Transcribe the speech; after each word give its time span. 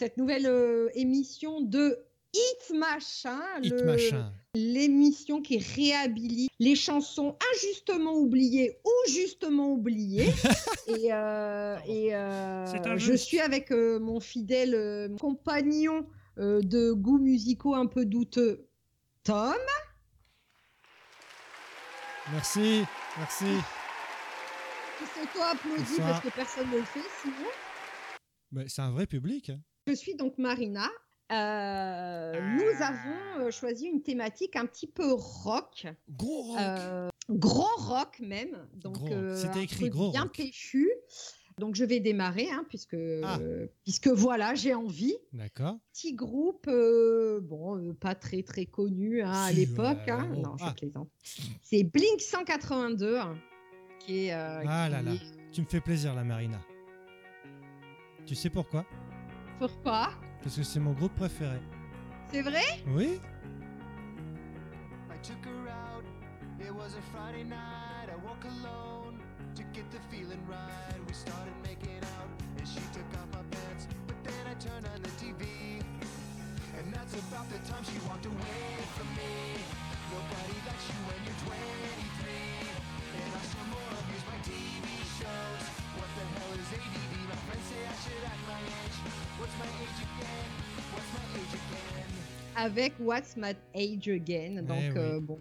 cette 0.00 0.16
nouvelle 0.16 0.46
euh, 0.46 0.88
émission 0.94 1.60
de 1.60 1.98
Hit 2.32 2.74
Machin, 2.74 3.38
Hit 3.62 3.70
le- 3.72 3.84
machin. 3.84 4.32
l'émission 4.54 5.42
qui 5.42 5.58
réhabilite 5.58 6.50
les 6.58 6.74
chansons 6.74 7.36
injustement 7.52 8.14
oubliées 8.14 8.78
ou 8.82 9.10
justement 9.10 9.70
oubliées. 9.72 10.30
et 10.86 11.12
euh, 11.12 11.76
et, 11.86 12.14
euh, 12.14 12.96
je 12.96 13.12
suis 13.12 13.40
avec 13.40 13.70
euh, 13.72 13.98
mon 14.00 14.20
fidèle 14.20 14.74
euh, 14.74 15.14
compagnon 15.18 16.06
euh, 16.38 16.62
de 16.62 16.92
goûts 16.92 17.18
musicaux 17.18 17.74
un 17.74 17.84
peu 17.86 18.06
douteux, 18.06 18.66
Tom. 19.22 19.52
Merci, 22.32 22.84
merci. 23.18 23.44
Qui 24.98 25.04
s'auto-applaudit 25.04 25.98
parce 25.98 26.20
que 26.22 26.28
personne 26.30 26.70
ne 26.70 26.78
le 26.78 26.84
fait 26.84 27.00
sinon. 27.20 27.50
Mais 28.52 28.64
c'est 28.68 28.80
un 28.82 28.92
vrai 28.92 29.06
public. 29.06 29.50
hein. 29.50 29.60
Je 29.86 29.92
suis 29.94 30.14
donc 30.14 30.38
Marina. 30.38 30.88
Euh, 31.32 32.32
Nous 32.56 32.82
avons 32.84 33.44
euh, 33.46 33.50
choisi 33.50 33.86
une 33.86 34.02
thématique 34.02 34.56
un 34.56 34.66
petit 34.66 34.88
peu 34.88 35.12
rock, 35.12 35.86
Gros 36.10 36.42
rock. 36.42 36.58
euh, 36.60 37.08
grand 37.30 37.76
rock 37.76 38.18
même. 38.20 38.66
Donc, 38.74 38.94
Gros 38.94 39.34
C'était 39.36 39.62
écrit 39.62 39.88
gros 39.90 40.10
bien 40.10 40.22
rock. 40.22 40.34
péchu. 40.36 40.90
Donc 41.58 41.74
je 41.74 41.84
vais 41.84 42.00
démarrer, 42.00 42.48
hein, 42.50 42.64
puisque, 42.68 42.96
Ah. 43.22 43.38
puisque 43.84 44.08
voilà, 44.08 44.54
j'ai 44.54 44.74
envie. 44.74 45.14
D'accord. 45.32 45.78
Petit 45.92 46.14
groupe, 46.14 46.66
euh, 46.68 47.40
bon, 47.42 47.94
pas 48.00 48.14
très 48.14 48.42
très 48.42 48.64
connu 48.66 49.22
hein, 49.22 49.30
à 49.32 49.52
l'époque. 49.52 50.08
hein. 50.08 50.26
Non, 50.36 50.56
je 50.58 50.64
Ah. 50.64 50.74
plaisante. 50.76 51.10
C'est 51.62 51.84
Blink 51.84 52.20
182, 52.20 53.18
hein, 53.18 53.36
qui 54.00 54.26
est. 54.26 54.32
Ah 54.32 54.60
qui 54.62 54.66
là 54.92 55.02
là. 55.02 55.12
est- 55.12 55.52
Tu 55.52 55.60
me 55.60 55.66
fais 55.66 55.80
plaisir, 55.80 56.14
la 56.14 56.24
Marina. 56.24 56.60
Tu 58.26 58.34
sais 58.34 58.50
pourquoi? 58.50 58.84
Pourquoi? 59.60 60.08
Parce 60.42 60.56
que 60.56 60.62
c'est 60.62 60.80
mon 60.80 60.92
groupe 60.92 61.14
préféré. 61.16 61.60
C'est 62.32 62.40
vrai? 62.40 62.64
Oui 62.86 63.20
I 65.10 65.18
took 65.22 65.44
her 65.44 65.68
out. 65.68 66.02
It 66.58 66.74
was 66.74 66.96
a 66.96 67.02
Friday 67.12 67.44
night. 67.44 68.08
I 68.08 68.16
woke 68.24 68.42
alone 68.42 69.20
to 69.54 69.62
get 69.74 69.84
the 69.90 70.00
feeling 70.08 70.40
right. 70.48 70.96
We 71.06 71.12
started 71.12 71.52
making 71.62 72.00
out, 72.16 72.30
and 72.56 72.66
she 72.66 72.80
took 72.96 73.04
off 73.20 73.28
my 73.36 73.44
pants. 73.52 73.86
But 74.06 74.16
then 74.24 74.48
I 74.48 74.54
turned 74.56 74.88
on 74.88 75.02
the 75.02 75.12
TV, 75.20 75.44
and 76.78 76.94
that's 76.94 77.12
about 77.28 77.44
the 77.52 77.60
time 77.68 77.84
she 77.84 78.00
walked 78.08 78.24
away 78.24 78.80
from 78.96 79.12
me. 79.12 79.60
Nobody 80.08 80.56
likes 80.64 80.88
you 80.88 81.04
when 81.04 81.20
you're 81.20 81.40
23, 81.44 82.32
and 83.12 83.32
I 83.36 83.44
saw 83.44 83.62
more 83.68 83.92
of 83.92 84.08
use 84.08 84.24
my 84.24 84.40
TV 84.40 84.88
shows. 85.20 85.79
Avec 92.60 92.92
What's 93.00 93.36
My 93.36 93.52
Age 93.74 94.08
Again. 94.08 94.62
Donc, 94.62 94.78
Eh 94.80 94.90
oui. 94.90 94.94
euh, 94.98 95.20
bon. 95.20 95.38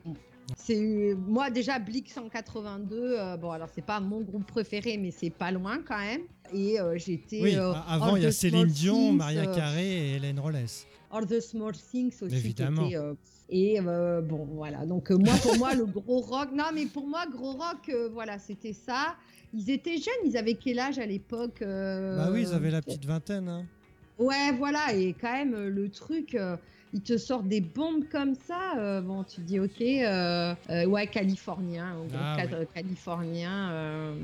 C'est 0.57 1.13
moi 1.27 1.51
déjà 1.51 1.77
Blink 1.77 2.07
182. 2.09 2.95
euh, 3.19 3.37
bon, 3.37 3.51
alors 3.51 3.69
c'est 3.73 3.85
pas 3.85 3.99
mon 3.99 4.21
groupe 4.21 4.47
préféré, 4.47 4.97
mais 4.97 5.11
c'est 5.11 5.29
pas 5.29 5.51
loin 5.51 5.79
quand 5.87 5.99
même. 5.99 6.21
Et 6.53 6.79
euh, 6.79 6.97
j'étais. 6.97 7.39
Oui, 7.41 7.55
euh, 7.55 7.71
avant 7.87 8.15
il 8.15 8.23
y 8.23 8.25
a 8.25 8.31
Céline 8.31 8.65
Dion, 8.65 8.95
Things, 9.09 9.17
Maria 9.17 9.45
Carré 9.45 9.85
et 9.87 10.15
Hélène 10.15 10.39
Rollès. 10.39 10.87
All 11.11 11.25
the 11.27 11.39
Small 11.39 11.73
Things 11.73 12.13
aussi. 12.21 12.29
qui 12.29 12.35
Évidemment. 12.35 12.87
était, 12.87 12.97
et 13.52 13.79
bon, 13.81 14.47
voilà. 14.53 14.85
Donc, 14.85 15.09
moi, 15.11 15.33
pour 15.41 15.58
moi, 15.58 15.73
le 15.75 15.85
gros 15.85 16.19
rock. 16.21 16.49
Non, 16.53 16.65
mais 16.73 16.85
pour 16.87 17.08
moi, 17.08 17.25
gros 17.31 17.53
rock, 17.53 17.91
voilà, 18.13 18.37
c'était 18.39 18.73
ça. 18.73 19.15
Ils 19.53 19.69
étaient 19.71 19.97
jeunes. 19.97 20.25
Ils 20.25 20.37
avaient 20.37 20.53
quel 20.55 20.77
âge 20.79 20.97
à 20.99 21.05
l'époque 21.05 21.59
Bah 21.61 22.29
oui, 22.31 22.41
ils 22.47 22.53
avaient 22.53 22.69
la 22.71 22.81
petite 22.81 23.05
vingtaine. 23.05 23.47
hein. 23.49 23.65
Ouais, 24.19 24.52
voilà, 24.58 24.93
et 24.93 25.13
quand 25.19 25.31
même, 25.31 25.55
le 25.67 25.89
truc, 25.89 26.35
ils 26.94 27.02
te 27.02 27.17
sortent 27.17 27.48
des 27.48 27.61
bombes 27.61 28.05
comme 28.11 28.36
ça. 28.36 28.77
euh, 28.77 29.02
bon, 29.02 29.23
tu 29.23 29.38
te 29.38 29.42
dis, 29.42 29.60
ok, 29.60 29.82
euh, 29.82 30.55
euh, 30.70 30.86
ouais, 30.86 31.08
californien, 31.08 31.95
au 31.98 32.08
Ah, 32.17 32.36
cadre 32.38 32.64
californien. 32.73 33.70
euh, 33.72 34.16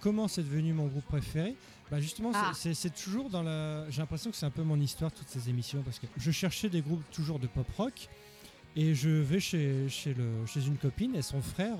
Comment 0.00 0.28
c'est 0.28 0.42
devenu 0.42 0.72
mon 0.72 0.86
groupe 0.86 1.04
préféré? 1.06 1.54
Bah 1.90 2.00
justement, 2.00 2.32
c'est- 2.54 2.70
Ah. 2.70 2.74
c'est 2.74 2.94
toujours 2.94 3.28
dans 3.30 3.42
la. 3.42 3.88
J'ai 3.90 4.00
l'impression 4.00 4.30
que 4.30 4.36
c'est 4.36 4.46
un 4.46 4.50
peu 4.50 4.62
mon 4.62 4.78
histoire 4.80 5.10
toutes 5.10 5.28
ces 5.28 5.48
émissions 5.50 5.82
parce 5.82 5.98
que 5.98 6.06
je 6.16 6.30
cherchais 6.30 6.68
des 6.68 6.82
groupes 6.82 7.02
toujours 7.10 7.38
de 7.40 7.48
pop 7.48 7.66
rock 7.76 8.08
et 8.76 8.94
je 8.94 9.08
vais 9.10 9.40
chez 9.40 9.88
chez 9.88 10.14
le 10.14 10.46
chez 10.46 10.64
une 10.64 10.76
copine 10.76 11.16
et 11.16 11.22
son 11.22 11.42
frère 11.42 11.78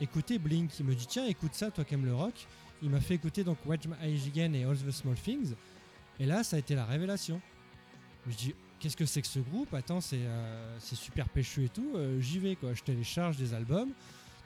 écoutait 0.00 0.38
Blink. 0.38 0.70
Il 0.80 0.86
me 0.86 0.94
dit 0.94 1.06
tiens 1.06 1.26
écoute 1.26 1.52
ça 1.52 1.70
toi 1.70 1.84
qui 1.84 1.92
aimes 1.94 2.06
le 2.06 2.14
rock. 2.14 2.32
Il 2.82 2.88
m'a 2.88 3.00
fait 3.00 3.14
écouter 3.14 3.44
donc 3.44 3.58
Watch 3.66 3.86
My 3.86 3.94
Age 4.02 4.26
Again 4.28 4.54
et 4.54 4.64
All 4.64 4.76
the 4.78 4.90
Small 4.90 5.16
Things 5.16 5.52
et 6.18 6.24
là 6.24 6.42
ça 6.42 6.56
a 6.56 6.58
été 6.58 6.74
la 6.74 6.86
révélation. 6.86 7.42
Je 8.26 8.34
dis 8.36 8.54
qu'est-ce 8.80 8.96
que 8.96 9.06
c'est 9.06 9.22
que 9.22 9.28
ce 9.28 9.38
groupe 9.38 9.72
Attends 9.74 10.00
c'est 10.00 10.18
euh, 10.22 10.80
super 10.80 11.28
péchu 11.28 11.64
et 11.66 11.68
tout. 11.68 11.92
Euh, 11.94 12.20
J'y 12.20 12.38
vais 12.38 12.56
quoi. 12.56 12.74
Je 12.74 12.82
télécharge 12.82 13.36
des 13.36 13.54
albums. 13.54 13.90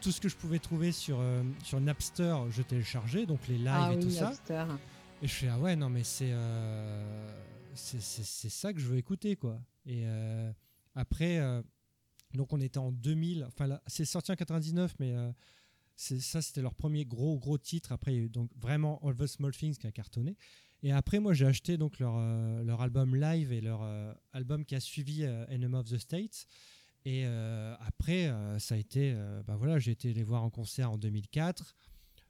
Tout 0.02 0.12
ce 0.12 0.20
que 0.20 0.28
je 0.28 0.36
pouvais 0.36 0.58
trouver 0.58 0.92
sur, 0.92 1.18
euh, 1.20 1.42
sur 1.62 1.80
Napster, 1.80 2.36
je 2.50 2.60
téléchargeais, 2.62 3.24
donc 3.24 3.48
les 3.48 3.56
lives 3.56 3.68
ah 3.72 3.92
et 3.92 3.96
oui, 3.96 4.02
tout 4.02 4.10
ça. 4.10 4.32
Et 5.22 5.26
je 5.28 5.32
fais 5.32 5.48
ah 5.48 5.58
ouais 5.58 5.76
non 5.76 5.88
mais 5.88 6.04
c'est 6.04 6.30
euh, 6.32 7.30
c'est 7.74 8.02
c'est- 8.02 8.48
ça 8.50 8.72
que 8.74 8.80
je 8.80 8.86
veux 8.86 8.98
écouter 8.98 9.36
quoi. 9.36 9.58
Et 9.86 10.02
euh, 10.04 10.52
après 10.94 11.40
donc 12.34 12.52
on 12.52 12.60
était 12.60 12.78
en 12.78 12.92
2000, 12.92 13.44
enfin 13.46 13.78
c'est 13.86 14.04
sorti 14.04 14.32
en 14.32 14.36
99 14.36 14.94
mais 14.98 15.14
ça 15.96 16.42
c'était 16.42 16.60
leur 16.60 16.74
premier 16.74 17.04
gros 17.04 17.38
gros 17.38 17.56
titre. 17.58 17.92
Après 17.92 18.12
il 18.12 18.16
y 18.16 18.20
a 18.20 18.24
eu 18.24 18.28
donc 18.28 18.50
vraiment 18.60 19.00
All 19.06 19.14
the 19.16 19.26
Small 19.26 19.52
Things 19.52 19.76
qui 19.78 19.86
a 19.86 19.92
cartonné. 19.92 20.36
Et 20.84 20.92
après 20.92 21.18
moi 21.18 21.32
j'ai 21.32 21.46
acheté 21.46 21.76
donc 21.78 21.98
leur 21.98 22.14
euh, 22.16 22.62
leur 22.62 22.80
album 22.82 23.16
live 23.16 23.52
et 23.52 23.60
leur 23.60 23.80
euh, 23.82 24.12
album 24.32 24.64
qui 24.64 24.74
a 24.76 24.80
suivi 24.80 25.24
euh, 25.24 25.44
Enemy 25.48 25.74
of 25.76 25.88
the 25.90 25.98
States. 25.98 26.46
Et 27.06 27.22
euh, 27.26 27.74
après 27.80 28.30
ça 28.58 28.74
a 28.76 28.78
été 28.78 29.14
bah 29.46 29.56
voilà 29.56 29.78
j'ai 29.78 29.90
été 29.92 30.12
les 30.12 30.22
voir 30.22 30.42
en 30.44 30.50
concert 30.50 30.90
en 30.92 30.98
2004. 30.98 31.74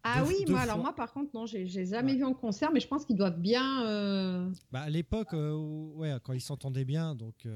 Ah 0.07 0.21
Deux- 0.23 0.29
oui, 0.29 0.45
deux 0.45 0.53
moi, 0.53 0.61
alors 0.61 0.77
moi, 0.79 0.95
par 0.95 1.15
contre, 1.15 1.31
non, 1.35 1.47
j'ai 1.47 1.67
jamais 1.67 2.13
Ouais. 2.13 2.19
vu 2.19 2.25
en 2.25 2.35
concert, 2.35 2.71
mais 2.73 2.81
je 2.81 2.87
pense 2.87 3.07
qu'ils 3.07 3.17
doivent 3.17 3.41
bien. 3.41 4.53
Bah, 4.71 4.83
à 4.83 4.91
l'époque, 4.91 5.33
ouais, 5.33 6.15
quand 6.23 6.35
ils 6.35 6.43
s'entendaient 6.43 6.85
bien, 6.85 7.15
donc 7.15 7.47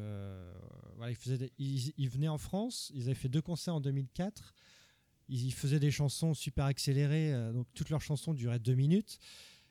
voilà, 0.97 1.11
ils, 1.11 1.15
faisaient 1.17 1.37
des- 1.37 1.53
ils, 1.59 1.93
ils 1.99 2.09
venaient 2.09 2.29
en 2.29 2.39
France, 2.39 2.91
ils 2.95 3.03
avaient 3.03 3.15
fait 3.15 3.29
deux 3.29 3.43
concerts 3.43 3.75
en 3.75 3.81
2004, 3.83 4.55
ils, 5.29 5.45
ils 5.49 5.53
faisaient 5.53 5.79
des 5.81 5.91
chansons 5.91 6.33
super 6.33 6.65
accélérées, 6.65 7.35
donc 7.53 7.67
toutes 7.75 7.91
leurs 7.91 8.01
chansons 8.01 8.33
duraient 8.33 8.59
deux 8.61 8.75
minutes. 8.75 9.19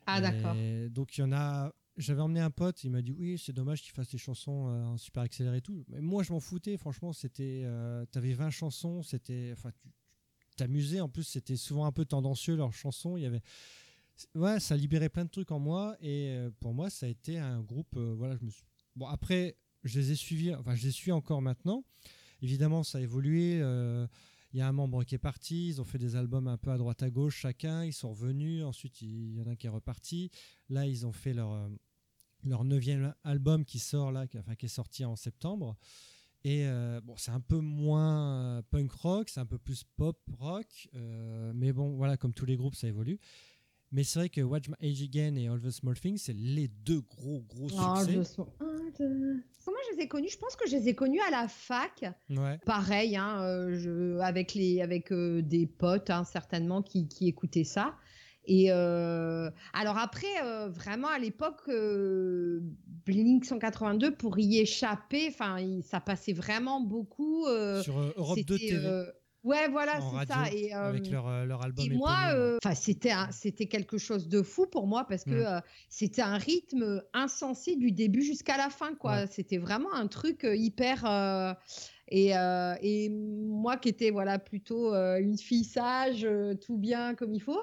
Ah, 0.08 0.22
d'accord. 0.22 0.56
Donc 0.90 1.18
il 1.18 1.22
y 1.22 1.24
en 1.24 1.32
a, 1.32 1.72
j'avais 1.98 2.22
emmené 2.22 2.40
un 2.40 2.50
pote, 2.50 2.84
il 2.84 2.92
m'a 2.92 3.02
dit 3.02 3.12
oui, 3.12 3.38
c'est 3.38 3.54
dommage 3.54 3.82
qu'ils 3.82 3.92
fassent 3.92 4.10
des 4.10 4.18
chansons 4.18 4.70
euh, 4.70 4.84
en 4.86 4.98
super 4.98 5.24
accéléré 5.24 5.58
et 5.58 5.62
tout. 5.62 5.86
Mais 5.90 6.02
moi 6.02 6.24
je 6.24 6.34
m'en 6.34 6.40
foutais, 6.40 6.78
franchement, 6.78 7.14
c'était, 7.14 7.64
euh, 7.66 8.06
t'avais 8.12 8.34
20 8.34 8.50
chansons, 8.50 9.04
c'était, 9.04 9.52
enfin, 9.54 9.72
tu 10.50 10.56
t'amusais, 10.56 11.02
en 11.02 11.10
plus 11.10 11.24
c'était 11.24 11.58
souvent 11.58 11.86
un 11.86 11.92
peu 11.92 12.06
tendancieux 12.06 12.56
leurs 12.56 12.74
chansons, 12.74 13.18
il 13.18 13.24
y 13.24 13.26
avait 13.26 13.42
ouais, 14.36 14.60
ça 14.60 14.76
libérait 14.76 15.10
plein 15.10 15.26
de 15.26 15.30
trucs 15.30 15.52
en 15.52 15.60
moi 15.60 15.96
et 16.02 16.30
euh, 16.30 16.50
pour 16.60 16.74
moi 16.74 16.90
ça 16.90 17.06
a 17.06 17.10
été 17.10 17.38
un 17.38 17.62
groupe 17.62 17.96
euh, 17.98 18.14
voilà, 18.18 18.36
je 18.38 18.46
me 18.46 18.50
suis... 18.50 18.64
Bon 18.96 19.06
après, 19.06 19.58
je 19.84 20.00
les 20.00 20.12
ai 20.12 20.16
suivis, 20.16 20.56
enfin 20.56 20.76
je 20.76 20.86
les 20.86 20.92
suis 20.92 21.12
encore 21.12 21.42
maintenant. 21.42 21.84
Évidemment, 22.42 22.84
ça 22.84 22.98
a 22.98 23.02
évolué 23.02 23.60
euh, 23.62 24.08
il 24.54 24.60
y 24.60 24.62
a 24.62 24.68
un 24.68 24.72
membre 24.72 25.04
qui 25.04 25.16
est 25.16 25.20
parti, 25.20 25.68
ils 25.68 25.82
ont 25.82 25.84
fait 25.84 25.98
des 25.98 26.16
albums 26.16 26.48
un 26.48 26.58
peu 26.58 26.72
à 26.72 26.78
droite 26.78 27.04
à 27.04 27.10
gauche 27.10 27.36
chacun, 27.36 27.84
ils 27.84 27.94
sont 27.94 28.12
revenus, 28.12 28.64
ensuite 28.64 29.02
il 29.02 29.36
y 29.36 29.42
en 29.42 29.48
a 29.48 29.52
un 29.52 29.56
qui 29.56 29.68
est 29.68 29.72
reparti. 29.72 30.32
Là, 30.70 30.86
ils 30.86 31.06
ont 31.06 31.12
fait 31.12 31.34
leur 31.34 31.52
euh, 31.52 32.64
neuvième 32.64 33.14
album 33.24 33.66
qui 33.66 33.80
sort 33.80 34.12
là, 34.12 34.26
enfin, 34.38 34.56
qui 34.56 34.66
est 34.66 34.70
sorti 34.70 35.04
en 35.04 35.16
septembre. 35.16 35.76
Et 36.44 36.66
euh, 36.66 37.02
bon, 37.02 37.16
c'est 37.18 37.32
un 37.32 37.42
peu 37.42 37.60
moins 37.60 38.58
euh, 38.58 38.62
punk 38.70 38.92
rock, 38.92 39.30
c'est 39.30 39.40
un 39.40 39.46
peu 39.46 39.58
plus 39.58 39.84
pop 39.84 40.18
rock, 40.40 40.90
mais 41.54 41.74
bon, 41.74 41.96
voilà, 41.98 42.16
comme 42.16 42.34
tous 42.34 42.46
les 42.46 42.56
groupes, 42.56 42.76
ça 42.76 42.88
évolue. 42.88 43.20
Mais 43.92 44.04
c'est 44.04 44.20
vrai 44.20 44.30
que 44.30 44.42
Watch 44.42 44.68
My 44.68 44.90
Age 44.90 45.02
Again 45.02 45.36
et 45.36 45.48
All 45.48 45.62
the 45.62 45.72
Small 45.72 45.98
Things, 45.98 46.18
c'est 46.18 46.36
les 46.36 46.68
deux 46.68 47.02
gros 47.02 47.42
gros 47.48 47.68
Ah, 47.78 48.04
succès. 48.06 48.22
je 48.38 48.44
que 48.98 49.34
Moi, 49.66 49.78
je 49.92 49.96
les 49.98 50.04
ai 50.04 50.08
connus, 50.08 50.30
je 50.30 50.38
pense 50.38 50.56
que 50.56 50.68
je 50.70 50.76
les 50.76 50.90
ai 50.90 50.96
connus 50.96 51.22
à 51.22 51.32
la 51.32 51.48
fac. 51.48 52.04
Ouais. 52.30 52.58
Pareil, 52.66 53.16
hein, 53.16 53.42
euh, 53.44 53.78
je, 53.78 54.20
avec, 54.20 54.54
les, 54.54 54.82
avec 54.82 55.12
euh, 55.12 55.42
des 55.42 55.68
potes, 55.68 56.10
hein, 56.10 56.26
certainement, 56.26 56.82
qui, 56.82 57.08
qui 57.08 57.28
écoutaient 57.28 57.64
ça. 57.64 57.96
Et 58.50 58.72
euh, 58.72 59.50
alors 59.74 59.98
après, 59.98 60.68
vraiment 60.70 61.10
à 61.10 61.20
l'époque, 61.20 61.70
Blink 63.06 63.44
182 63.44 64.16
pour 64.16 64.40
y 64.40 64.60
échapper, 64.60 65.28
enfin, 65.30 65.58
ça 65.82 66.00
passait 66.00 66.32
vraiment 66.32 66.80
beaucoup. 66.80 67.46
Sur 67.84 68.00
Europe 68.16 68.40
2 68.40 68.58
c'était, 68.58 68.70
TV, 68.70 69.04
ouais, 69.48 69.68
voilà, 69.70 70.00
c'est 70.02 70.28
ça. 70.28 70.44
Et, 70.54 70.74
euh, 70.74 70.90
avec 70.90 71.10
leur, 71.10 71.28
euh, 71.28 71.46
leur 71.46 71.62
album 71.64 71.86
et 71.86 71.90
moi, 71.90 72.16
euh, 72.34 72.58
c'était 72.76 73.14
c'était 73.32 73.68
quelque 73.68 73.98
chose 73.98 74.28
de 74.28 74.42
fou 74.44 74.68
pour 74.68 74.88
moi 74.88 75.06
parce 75.08 75.24
que 75.24 75.30
Mm. 75.32 75.46
euh, 75.56 75.60
c'était 75.90 76.22
un 76.22 76.38
rythme 76.38 77.02
insensé 77.14 77.76
du 77.76 77.92
début 77.92 78.22
jusqu'à 78.22 78.58
la 78.58 78.70
fin, 78.70 78.94
quoi. 78.96 79.12
Ouais. 79.22 79.28
C'était 79.28 79.58
vraiment 79.58 79.94
un 79.94 80.08
truc 80.08 80.46
hyper. 80.50 81.04
Euh, 82.12 82.16
et, 82.16 82.38
euh, 82.38 82.74
et 82.82 83.10
moi 83.10 83.78
qui 83.78 83.90
étais 83.90 84.12
voilà 84.12 84.40
plutôt 84.40 84.94
euh, 84.94 85.20
une 85.20 85.38
fille 85.38 85.64
sage, 85.64 86.24
euh, 86.26 86.54
tout 86.56 86.78
bien 86.78 87.16
comme 87.16 87.34
il 87.34 87.42
faut, 87.42 87.62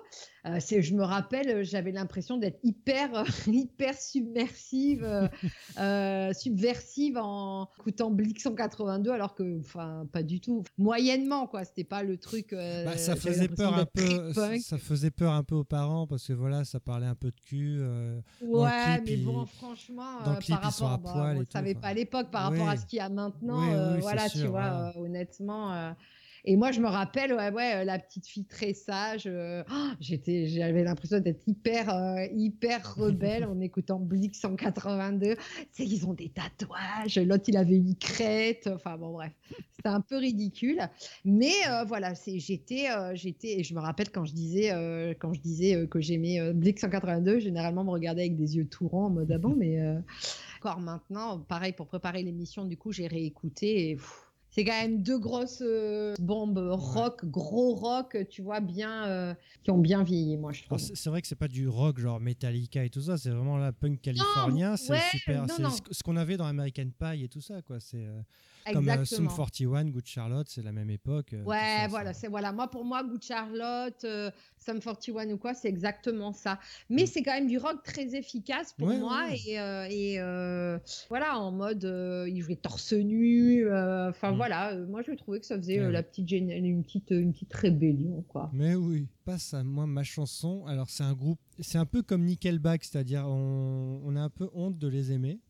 c'est, 0.60 0.82
je 0.82 0.94
me 0.94 1.02
rappelle, 1.02 1.64
j'avais 1.64 1.90
l'impression 1.92 2.36
d'être 2.36 2.58
hyper, 2.62 3.24
hyper 3.46 3.94
submersive, 3.98 5.06
subversive 6.34 7.16
en 7.16 7.68
écoutant 7.78 8.10
Blink 8.10 8.38
182, 8.38 9.10
alors 9.10 9.34
que, 9.34 9.58
enfin, 9.60 10.06
pas 10.12 10.22
du 10.22 10.40
tout. 10.40 10.62
Moyennement, 10.76 11.46
quoi. 11.46 11.64
C'était 11.64 11.84
pas 11.84 12.02
le 12.02 12.18
truc. 12.18 12.48
Bah, 12.52 12.96
ça 12.98 13.16
faisait 13.16 13.48
peur 13.48 13.74
un 13.74 13.86
peu. 13.86 14.32
Ça, 14.34 14.78
faisait 14.78 15.10
peur 15.10 15.32
un 15.32 15.44
peu 15.44 15.54
aux 15.54 15.64
parents 15.64 16.06
parce 16.06 16.26
que 16.28 16.32
voilà, 16.32 16.64
ça 16.64 16.80
parlait 16.80 17.06
un 17.06 17.14
peu 17.14 17.30
de 17.30 17.40
cul. 17.40 17.80
Ouais, 18.42 18.70
clip, 18.84 19.02
mais 19.06 19.12
il- 19.14 19.24
bon, 19.24 19.46
franchement, 19.46 20.18
par 20.24 20.72
sont 20.72 20.86
à 20.86 20.90
rapport, 20.90 21.14
bah, 21.14 21.32
on 21.34 21.40
ne 21.40 21.44
savait 21.44 21.74
pas 21.74 21.88
à 21.88 21.94
l'époque, 21.94 22.30
par 22.30 22.50
rapport 22.50 22.68
à 22.68 22.76
ce 22.76 22.86
qu'il 22.86 22.98
y 22.98 23.00
a 23.00 23.08
maintenant, 23.08 23.60
Oui, 23.60 23.68
oui, 23.68 23.74
euh, 23.74 24.00
tu 24.34 24.46
vois, 24.46 24.92
euh, 24.96 25.00
honnêtement. 25.00 25.72
euh, 25.72 25.92
Et 26.46 26.56
moi, 26.56 26.72
je 26.72 26.80
me 26.80 26.88
rappelle, 26.88 27.32
ouais, 27.32 27.50
ouais, 27.50 27.76
euh, 27.76 27.84
la 27.84 27.98
petite 27.98 28.26
fille 28.26 28.44
très 28.46 28.74
sage. 28.74 29.22
euh, 29.26 29.62
oh, 29.70 29.88
j'étais, 29.98 30.46
j'avais 30.46 30.84
l'impression 30.84 31.18
d'être 31.20 31.42
hyper, 31.48 31.88
euh, 31.88 32.26
hyper 32.34 32.94
rebelle 32.96 33.44
en 33.46 33.60
écoutant 33.60 33.98
Blink 33.98 34.34
182. 34.34 35.36
C'est 35.72 35.84
qu'ils 35.86 36.06
ont 36.06 36.12
des 36.12 36.28
tatouages. 36.30 37.16
L'autre, 37.18 37.44
il 37.48 37.56
avait 37.56 37.76
une 37.76 37.96
crête. 37.96 38.68
Enfin 38.74 38.98
bon, 38.98 39.12
bref, 39.12 39.32
c'était 39.72 39.88
un 39.88 40.02
peu 40.02 40.18
ridicule. 40.18 40.80
Mais 41.24 41.52
euh, 41.70 41.84
voilà, 41.84 42.14
c'est, 42.14 42.38
j'étais, 42.38 42.88
j'étais, 43.14 43.60
et 43.60 43.64
je 43.64 43.74
me 43.74 43.80
rappelle 43.80 44.10
quand 44.10 44.26
je 44.26 44.34
disais, 44.34 44.68
quand 45.20 45.32
je 45.32 45.40
disais 45.40 45.86
que 45.88 46.00
j'aimais 46.00 46.52
Blink 46.52 46.78
182, 46.78 47.38
généralement, 47.38 47.82
on 47.82 47.84
me 47.86 47.90
regardait 47.90 48.22
avec 48.22 48.36
des 48.36 48.56
yeux 48.56 48.68
tout 48.68 48.86
ronds 48.88 49.06
en 49.06 49.10
mode 49.10 49.32
ah 49.32 49.38
bon, 49.38 49.54
mais 49.58 49.78
encore 50.64 50.80
maintenant, 50.80 51.40
pareil 51.40 51.72
pour 51.72 51.86
préparer 51.86 52.22
l'émission, 52.22 52.64
du 52.64 52.78
coup, 52.78 52.90
j'ai 52.92 53.06
réécouté 53.06 53.90
et. 53.90 53.98
C'est 54.54 54.64
quand 54.64 54.80
même 54.80 55.02
deux 55.02 55.18
grosses 55.18 55.62
euh, 55.66 56.14
bombes 56.20 56.58
rock, 56.70 57.24
gros 57.24 57.74
rock, 57.74 58.16
tu 58.30 58.40
vois, 58.40 58.60
bien, 58.60 59.04
euh, 59.08 59.34
qui 59.64 59.72
ont 59.72 59.78
bien 59.78 60.04
vieilli, 60.04 60.36
moi, 60.36 60.52
je 60.52 60.62
trouve. 60.62 60.78
c'est 60.78 61.10
vrai 61.10 61.20
que 61.22 61.26
c'est 61.26 61.34
pas 61.34 61.48
du 61.48 61.66
rock 61.66 61.98
genre 61.98 62.20
Metallica 62.20 62.84
et 62.84 62.90
tout 62.90 63.00
ça, 63.00 63.18
c'est 63.18 63.30
vraiment 63.30 63.56
la 63.56 63.72
punk 63.72 64.00
californien, 64.00 64.76
c'est 64.76 64.92
ouais, 64.92 65.00
super, 65.10 65.42
non, 65.42 65.54
c'est 65.56 65.62
non. 65.62 65.70
ce 65.90 66.02
qu'on 66.04 66.16
avait 66.16 66.36
dans 66.36 66.46
American 66.46 66.86
Pie 66.96 67.24
et 67.24 67.28
tout 67.28 67.40
ça 67.40 67.62
quoi, 67.62 67.80
c'est 67.80 68.04
euh, 68.04 68.20
comme 68.72 68.88
euh, 68.88 69.04
Sum 69.04 69.24
Exactement. 69.24 69.28
41, 69.36 69.84
Good 69.90 70.06
Charlotte, 70.06 70.46
c'est 70.48 70.62
la 70.62 70.72
même 70.72 70.88
époque. 70.88 71.34
Ouais, 71.44 71.58
ça, 71.82 71.88
voilà, 71.88 72.14
c'est 72.14 72.28
voilà. 72.28 72.50
Moi, 72.52 72.70
pour 72.70 72.84
moi, 72.84 73.02
Good 73.02 73.22
Charlotte, 73.22 74.06
Sum 74.56 74.80
41 74.80 75.30
ou 75.32 75.36
quoi, 75.36 75.52
c'est 75.52 75.68
exactement 75.68 76.32
ça. 76.32 76.58
Mais 76.88 77.04
c'est 77.04 77.22
quand 77.22 77.34
même 77.34 77.46
du 77.48 77.58
rock 77.58 77.82
très 77.82 78.14
efficace 78.14 78.72
pour 78.72 78.88
Mm. 78.88 79.00
Moi 79.00 79.26
et, 79.34 79.54
et 80.14 80.18
voilà, 81.08 81.38
en 81.38 81.50
mode 81.50 81.84
il 82.28 82.40
jouait 82.40 82.56
torse 82.56 82.92
nu. 82.92 83.66
Enfin 83.68 84.32
Mm. 84.32 84.43
Voilà, 84.46 84.72
euh, 84.74 84.86
moi 84.86 85.02
je 85.02 85.12
trouvais 85.12 85.40
que 85.40 85.46
ça 85.46 85.56
faisait 85.56 85.78
Ouais, 85.80 85.86
euh, 85.86 85.90
la 85.90 86.02
petite 86.02 86.30
une 86.30 86.82
petite 86.84 87.10
une 87.10 87.32
petite 87.32 87.52
rébellion 87.52 88.22
quoi. 88.28 88.50
Mais 88.52 88.74
oui, 88.74 89.08
passe 89.24 89.54
à 89.54 89.62
moi 89.64 89.86
ma 89.86 90.02
chanson. 90.04 90.64
Alors 90.66 90.90
c'est 90.90 91.02
un 91.04 91.14
groupe, 91.14 91.40
c'est 91.60 91.78
un 91.78 91.86
peu 91.86 92.02
comme 92.02 92.24
Nickelback, 92.24 92.84
c'est-à-dire 92.84 93.24
on, 93.26 94.00
on 94.04 94.16
a 94.16 94.20
un 94.20 94.30
peu 94.30 94.48
honte 94.52 94.78
de 94.78 94.88
les 94.88 95.12
aimer. 95.12 95.40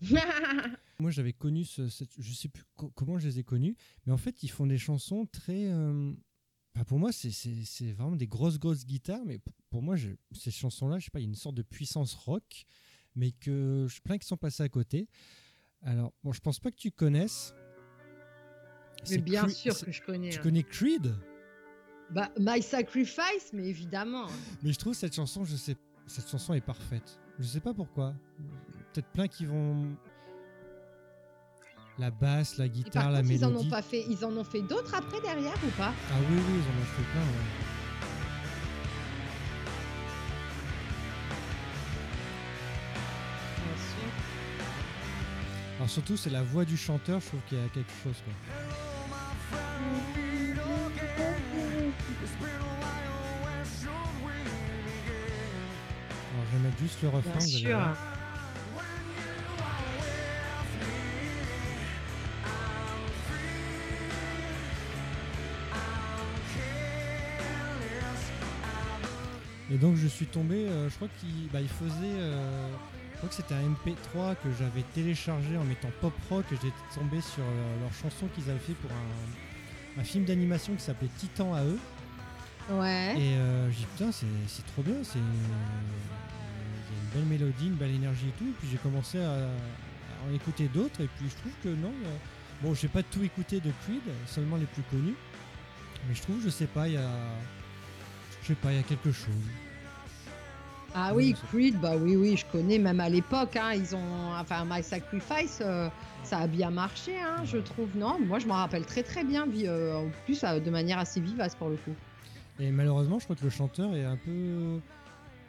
Moi, 1.00 1.10
j'avais 1.12 1.32
connu 1.32 1.64
ce, 1.64 1.88
cette- 1.88 2.10
je 2.20 2.32
sais 2.32 2.48
plus 2.48 2.64
co- 2.76 2.90
comment 2.94 3.18
je 3.18 3.28
les 3.28 3.38
ai 3.38 3.44
connus, 3.44 3.76
mais 4.04 4.12
en 4.12 4.16
fait, 4.16 4.42
ils 4.42 4.48
font 4.48 4.66
des 4.66 4.78
chansons 4.78 5.26
très. 5.26 5.66
euh, 5.70 6.12
pour 6.86 6.98
moi, 6.98 7.10
c'est- 7.12 7.92
vraiment 7.92 8.16
des 8.16 8.26
grosses, 8.26 8.58
grosses 8.58 8.84
guitares, 8.86 9.24
mais 9.24 9.38
pour 9.70 9.82
moi, 9.82 9.94
je- 9.96 10.10
ces 10.32 10.50
chansons-là, 10.50 10.98
je 10.98 11.04
sais 11.06 11.10
pas, 11.10 11.18
il 11.20 11.22
y 11.22 11.26
a 11.26 11.28
une 11.28 11.34
sorte 11.34 11.54
de 11.56 11.62
puissance 11.62 12.14
rock, 12.14 12.64
mais 13.14 13.30
que 13.32 13.86
je 13.88 14.00
plein 14.00 14.18
qui 14.18 14.26
sont 14.26 14.36
passés 14.36 14.62
à 14.64 14.68
côté. 14.68 15.08
Alors, 15.82 16.12
bon, 16.24 16.32
je 16.32 16.40
pense 16.40 16.58
pas 16.60 16.70
que 16.72 16.76
tu 16.76 16.90
connaisses. 16.90 17.54
Mais 19.10 19.18
bien 19.18 19.44
Cre- 19.44 19.50
sûr 19.54 19.78
que 19.84 19.92
je 19.92 20.02
connais. 20.02 20.30
Tu 20.30 20.38
hein. 20.38 20.42
connais 20.42 20.62
Creed? 20.62 21.14
Bah, 22.10 22.30
My 22.38 22.62
Sacrifice, 22.62 23.50
mais 23.52 23.66
évidemment. 23.68 24.26
Mais 24.62 24.72
je 24.72 24.78
trouve 24.78 24.94
cette 24.94 25.14
chanson, 25.14 25.44
je 25.44 25.56
sais, 25.56 25.76
cette 26.06 26.28
chanson 26.28 26.54
est 26.54 26.60
parfaite. 26.60 27.20
Je 27.38 27.44
sais 27.46 27.60
pas 27.60 27.74
pourquoi. 27.74 28.14
Peut-être 28.92 29.08
plein 29.12 29.28
qui 29.28 29.44
vont. 29.44 29.96
La 31.98 32.10
basse, 32.10 32.56
la 32.58 32.68
guitare, 32.68 33.10
la 33.10 33.20
contre, 33.22 33.32
ils 33.32 33.44
en 33.44 33.48
mélodie. 33.50 33.66
ont 33.66 33.70
pas 33.70 33.82
fait, 33.82 34.04
ils 34.08 34.24
en 34.24 34.36
ont 34.36 34.44
fait 34.44 34.62
d'autres 34.62 34.94
après 34.94 35.20
derrière 35.20 35.54
ou 35.66 35.70
pas? 35.76 35.92
Ah 36.12 36.14
oui, 36.30 36.36
oui, 36.36 36.42
ils 36.54 36.62
en 36.62 36.80
ont 36.82 36.86
fait 36.96 37.02
plein. 37.12 37.20
ouais. 37.22 37.64
Alors 45.76 45.88
surtout, 45.88 46.16
c'est 46.16 46.30
la 46.30 46.42
voix 46.42 46.64
du 46.64 46.76
chanteur, 46.76 47.20
je 47.20 47.26
trouve 47.26 47.40
qu'il 47.48 47.58
y 47.58 47.64
a 47.64 47.68
quelque 47.68 47.92
chose. 48.02 48.16
Quoi. 48.24 48.87
Alors 56.34 56.46
je 56.50 56.56
vais 56.56 56.62
mettre 56.64 56.78
juste 56.78 57.02
le 57.02 57.08
refrain. 57.08 57.38
Bien 57.38 57.40
sûr. 57.40 57.78
Et 69.70 69.76
donc 69.76 69.96
je 69.96 70.06
suis 70.06 70.26
tombé, 70.26 70.66
euh, 70.66 70.88
je 70.88 70.94
crois 70.96 71.08
qu'il 71.20 71.48
bah, 71.52 71.60
il 71.60 71.68
faisait, 71.68 72.18
euh, 72.18 72.68
je 73.12 73.16
crois 73.18 73.28
que 73.28 73.34
c'était 73.34 73.54
un 73.54 73.68
MP3 73.68 74.34
que 74.42 74.50
j'avais 74.58 74.82
téléchargé 74.94 75.58
en 75.58 75.64
mettant 75.64 75.90
pop 76.00 76.14
rock 76.30 76.46
et 76.52 76.54
j'étais 76.56 76.74
tombé 76.94 77.20
sur 77.20 77.42
euh, 77.42 77.80
leur 77.82 77.92
chanson 77.92 78.28
qu'ils 78.34 78.48
avaient 78.48 78.58
fait 78.58 78.72
pour 78.72 78.90
un, 78.90 79.47
un 79.96 80.04
film 80.04 80.24
d'animation 80.24 80.74
qui 80.74 80.82
s'appelait 80.82 81.10
Titan 81.18 81.54
à 81.54 81.64
eux. 81.64 81.78
Ouais. 82.70 83.14
Et 83.18 83.34
euh, 83.34 83.70
j'ai 83.70 83.78
dit 83.78 83.86
putain 83.96 84.12
c'est 84.12 84.26
c'est 84.46 84.66
trop 84.66 84.82
bien, 84.82 84.96
c'est 85.02 85.18
une, 85.18 85.24
il 85.24 86.96
y 86.96 86.98
a 86.98 87.02
une 87.02 87.08
belle 87.14 87.38
mélodie, 87.38 87.66
une 87.68 87.74
belle 87.76 87.94
énergie 87.94 88.28
et 88.28 88.32
tout. 88.38 88.44
Et 88.44 88.52
puis 88.58 88.68
j'ai 88.70 88.76
commencé 88.78 89.18
à, 89.20 89.32
à 89.32 90.28
en 90.30 90.34
écouter 90.34 90.68
d'autres 90.68 91.00
et 91.00 91.08
puis 91.16 91.26
je 91.30 91.36
trouve 91.36 91.52
que 91.64 91.68
non, 91.70 91.88
a- 91.88 92.64
bon 92.64 92.74
j'ai 92.74 92.88
pas 92.88 93.02
tout 93.02 93.22
écouté 93.22 93.60
de 93.60 93.70
Creed, 93.84 94.02
seulement 94.26 94.56
les 94.56 94.66
plus 94.66 94.82
connus. 94.90 95.14
Mais 96.08 96.14
je 96.14 96.22
trouve, 96.22 96.42
je 96.44 96.48
sais 96.50 96.66
pas, 96.66 96.86
il 96.88 96.94
y 96.94 96.96
a, 96.98 97.08
je 98.42 98.48
sais 98.48 98.54
pas, 98.54 98.72
il 98.72 98.76
y 98.76 98.80
a 98.80 98.82
quelque 98.84 99.12
chose. 99.12 99.34
Ah 100.94 101.12
Oui, 101.14 101.34
Creed, 101.48 101.78
bah 101.80 101.96
oui, 101.96 102.16
oui, 102.16 102.36
je 102.36 102.46
connais 102.46 102.78
même 102.78 103.00
à 103.00 103.08
l'époque. 103.08 103.56
hein, 103.56 103.72
ils 103.74 103.94
ont, 103.94 104.32
enfin, 104.38 104.64
My 104.68 104.82
Sacrifice, 104.82 105.58
euh, 105.60 105.88
ça 106.24 106.38
a 106.38 106.46
bien 106.46 106.70
marché, 106.70 107.14
hein, 107.20 107.44
je 107.44 107.58
trouve. 107.58 107.88
Non, 107.94 108.18
moi 108.18 108.38
je 108.38 108.46
m'en 108.46 108.54
rappelle 108.54 108.84
très 108.86 109.02
très 109.02 109.22
bien, 109.24 109.46
euh, 109.64 109.94
en 109.96 110.08
plus 110.24 110.42
euh, 110.44 110.60
de 110.60 110.70
manière 110.70 110.98
assez 110.98 111.20
vivace 111.20 111.54
pour 111.54 111.68
le 111.68 111.76
coup. 111.76 111.94
Et 112.58 112.70
malheureusement, 112.70 113.18
je 113.18 113.24
crois 113.24 113.36
que 113.36 113.44
le 113.44 113.50
chanteur 113.50 113.94
est 113.94 114.04
un 114.04 114.16
peu. 114.16 114.80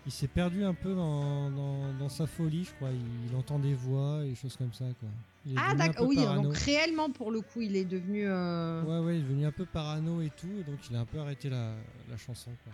Il 0.06 0.12
s'est 0.12 0.28
perdu 0.28 0.64
un 0.64 0.74
peu 0.74 0.94
dans, 0.94 1.50
dans, 1.52 1.94
dans 2.00 2.10
sa 2.10 2.26
folie, 2.26 2.64
je 2.66 2.72
crois. 2.74 2.90
Il, 2.92 3.30
il 3.32 3.36
entend 3.36 3.60
des 3.60 3.74
voix 3.74 4.22
et 4.26 4.30
des 4.30 4.36
choses 4.36 4.56
comme 4.58 4.74
ça, 4.74 4.86
quoi. 5.00 5.10
Ah 5.56 5.74
d'accord, 5.74 6.06
oui, 6.08 6.18
parano. 6.18 6.44
donc 6.44 6.58
réellement 6.58 7.10
pour 7.10 7.32
le 7.32 7.42
coup, 7.42 7.62
il 7.62 7.76
est 7.76 7.86
devenu. 7.86 8.28
Ouais, 8.30 9.00
ouais, 9.00 9.16
il 9.16 9.20
est 9.20 9.24
devenu 9.24 9.46
un 9.46 9.52
peu 9.52 9.66
parano 9.66 10.22
et 10.22 10.32
tout, 10.38 10.64
donc 10.68 10.78
il 10.90 10.96
a 10.96 11.00
un 11.00 11.06
peu 11.06 11.20
arrêté 11.20 11.50
la, 11.50 11.72
la 12.10 12.18
chanson, 12.18 12.52
quoi. 12.64 12.74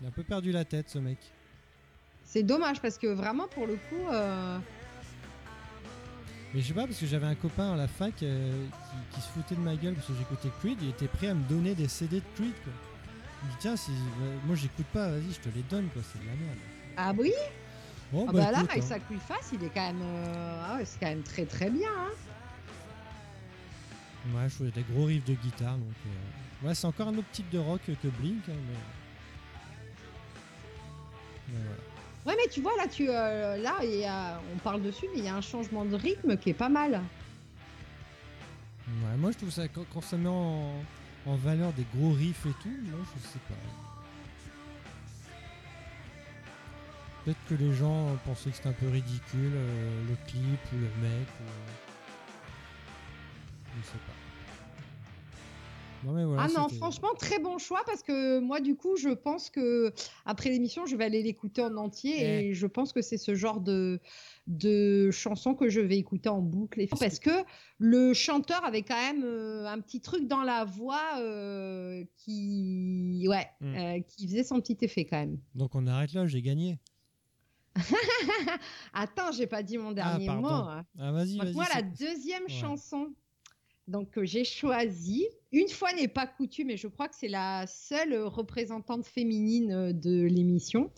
Il 0.00 0.06
a 0.06 0.08
un 0.08 0.12
peu 0.12 0.24
perdu 0.24 0.50
la 0.52 0.64
tête, 0.64 0.90
ce 0.90 0.98
mec. 0.98 1.18
C'est 2.24 2.42
dommage 2.42 2.80
parce 2.80 2.98
que 2.98 3.06
vraiment 3.06 3.46
pour 3.48 3.66
le 3.66 3.74
coup, 3.76 4.08
euh, 4.10 4.58
Mais 6.52 6.60
je 6.60 6.68
sais 6.68 6.74
pas, 6.74 6.86
parce 6.86 6.98
que 6.98 7.06
j'avais 7.06 7.26
un 7.26 7.34
copain 7.34 7.72
à 7.74 7.76
la 7.76 7.86
fac 7.88 8.22
euh, 8.22 8.66
qui, 9.10 9.14
qui 9.16 9.20
se 9.20 9.28
foutait 9.32 9.54
de 9.54 9.60
ma 9.60 9.76
gueule 9.76 9.94
parce 9.94 10.06
que 10.08 10.14
j'écoutais 10.14 10.48
Creed, 10.60 10.78
il 10.82 10.90
était 10.90 11.06
prêt 11.08 11.28
à 11.28 11.34
me 11.34 11.42
donner 11.48 11.74
des 11.74 11.88
CD 11.88 12.16
de 12.16 12.24
Creed, 12.34 12.54
quoi. 12.64 12.72
Il 13.42 13.46
me 13.46 13.50
dit, 13.52 13.56
tiens, 13.60 13.76
si, 13.76 13.90
euh, 13.92 14.36
moi 14.46 14.56
j'écoute 14.56 14.86
pas, 14.92 15.10
vas-y, 15.10 15.32
je 15.32 15.40
te 15.40 15.54
les 15.54 15.62
donne, 15.62 15.88
quoi, 15.92 16.02
c'est 16.12 16.18
de 16.20 16.26
la 16.26 16.32
merde. 16.34 16.58
ah 16.96 17.12
oui, 17.16 17.32
Bon, 18.12 18.26
ah 18.28 18.32
bah, 18.32 18.50
là, 18.52 18.58
écoute, 18.60 18.74
My 18.74 18.78
hein. 18.80 18.82
Sacrifice, 18.86 19.50
il 19.52 19.64
est 19.64 19.70
quand 19.74 19.86
même, 19.92 20.02
euh, 20.02 20.64
ah 20.68 20.76
ouais, 20.76 20.84
c'est 20.84 20.98
quand 21.00 21.08
même 21.08 21.22
très 21.22 21.44
très 21.46 21.70
bien. 21.70 21.88
hein. 21.90 22.10
Ouais, 24.34 24.48
je 24.48 24.54
trouvais 24.54 24.70
des 24.70 24.84
gros 24.92 25.04
riffs 25.04 25.24
de 25.24 25.34
guitare, 25.34 25.76
donc. 25.76 25.94
euh, 26.06 26.66
Ouais, 26.68 26.74
c'est 26.74 26.86
encore 26.86 27.08
un 27.08 27.14
autre 27.18 27.28
type 27.32 27.50
de 27.50 27.58
rock 27.58 27.82
que 27.86 28.08
Blink, 28.08 28.42
hein, 28.48 28.52
mais. 28.68 28.78
Mais 31.52 31.58
voilà. 31.62 31.93
Ouais, 32.26 32.34
mais 32.36 32.48
tu 32.50 32.62
vois 32.62 32.74
là, 32.76 32.88
tu, 32.88 33.06
euh, 33.08 33.56
là, 33.58 33.84
y 33.84 34.04
a- 34.04 34.40
on 34.54 34.58
parle 34.58 34.82
dessus, 34.82 35.06
mais 35.12 35.18
il 35.18 35.24
y 35.24 35.28
a 35.28 35.34
un 35.34 35.42
changement 35.42 35.84
de 35.84 35.94
rythme 35.94 36.36
qui 36.38 36.50
est 36.50 36.54
pas 36.54 36.70
mal. 36.70 37.02
Ouais, 38.88 39.16
moi 39.18 39.30
je 39.32 39.38
trouve 39.38 39.50
ça, 39.50 39.68
quand, 39.68 40.00
ça 40.02 40.16
met 40.16 40.28
en, 40.28 40.72
valeur 41.26 41.72
des 41.72 41.86
gros 41.94 42.12
riffs 42.12 42.46
et 42.46 42.54
tout, 42.62 42.76
je 42.84 43.28
sais 43.28 43.38
pas. 43.48 43.54
Peut-être 47.24 47.38
que 47.48 47.54
les 47.54 47.74
gens 47.74 48.16
pensaient 48.26 48.50
que 48.50 48.56
c'était 48.56 48.68
un 48.68 48.72
peu 48.72 48.88
ridicule, 48.88 49.52
euh, 49.54 50.02
le 50.08 50.16
clip 50.26 50.60
ou 50.72 50.76
le 50.76 51.08
mec. 51.08 51.28
Je 53.80 53.86
sais 53.86 53.98
pas. 54.06 54.23
Non, 56.04 56.12
mais 56.12 56.24
voilà, 56.24 56.42
ah 56.42 56.48
non, 56.60 56.68
franchement, 56.68 57.08
très 57.18 57.38
bon 57.38 57.56
choix 57.58 57.82
parce 57.86 58.02
que 58.02 58.38
moi, 58.38 58.60
du 58.60 58.76
coup, 58.76 58.96
je 58.96 59.08
pense 59.08 59.48
que 59.48 59.92
après 60.26 60.50
l'émission, 60.50 60.84
je 60.86 60.96
vais 60.96 61.04
aller 61.04 61.22
l'écouter 61.22 61.62
en 61.62 61.76
entier 61.76 62.14
Eh. 62.18 62.46
et 62.50 62.54
je 62.54 62.66
pense 62.66 62.92
que 62.92 63.00
c'est 63.00 63.16
ce 63.16 63.34
genre 63.34 63.60
de, 63.60 64.00
de 64.46 65.10
chanson 65.10 65.54
que 65.54 65.68
je 65.68 65.80
vais 65.80 65.96
écouter 65.96 66.28
en 66.28 66.40
boucle. 66.42 66.80
et- 66.82 66.86
Parce 66.88 67.18
que 67.18 67.30
le 67.78 68.12
chanteur 68.12 68.64
avait 68.64 68.82
quand 68.82 69.00
même 69.00 69.22
euh, 69.24 69.66
un 69.66 69.80
petit 69.80 70.00
truc 70.00 70.26
dans 70.28 70.42
la 70.42 70.64
voix 70.64 71.00
euh, 71.20 72.04
qui, 72.16 73.24
ouais, 73.28 73.46
Mm. 73.60 73.74
euh, 73.76 74.00
qui 74.06 74.26
faisait 74.28 74.44
son 74.44 74.60
petit 74.60 74.76
effet 74.82 75.06
quand 75.06 75.18
même. 75.18 75.38
Donc 75.54 75.74
on 75.74 75.86
arrête 75.86 76.12
là, 76.12 76.26
j'ai 76.26 76.42
gagné. 76.42 76.78
Attends, 78.92 79.32
j'ai 79.32 79.46
pas 79.46 79.62
dit 79.62 79.78
mon 79.78 79.92
dernier 79.92 80.26
pardon. 80.26 80.42
mot. 80.42 80.48
hein. 80.48 80.84
Ah, 80.98 81.12
vas-y, 81.12 81.36
moi, 81.52 81.64
la 81.74 81.82
deuxième 81.82 82.44
Ouais. 82.44 82.48
chanson 82.48 83.08
donc, 83.86 84.10
que 84.10 84.24
j'ai 84.24 84.44
choisie, 84.44 85.26
une 85.52 85.68
fois 85.68 85.92
n'est 85.92 86.08
pas 86.08 86.26
coutume, 86.26 86.70
et 86.70 86.76
je 86.76 86.88
crois 86.88 87.08
que 87.08 87.14
c'est 87.14 87.28
la 87.28 87.66
seule 87.66 88.16
représentante 88.22 89.06
féminine 89.06 89.72
euh, 89.72 89.92
de 89.92 90.22
l'émission, 90.24 90.90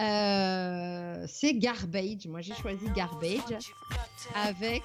euh, 0.00 1.24
c'est 1.28 1.54
Garbage. 1.54 2.26
Moi, 2.26 2.40
j'ai 2.40 2.54
choisi 2.54 2.84
Garbage 2.94 3.72
avec... 4.34 4.82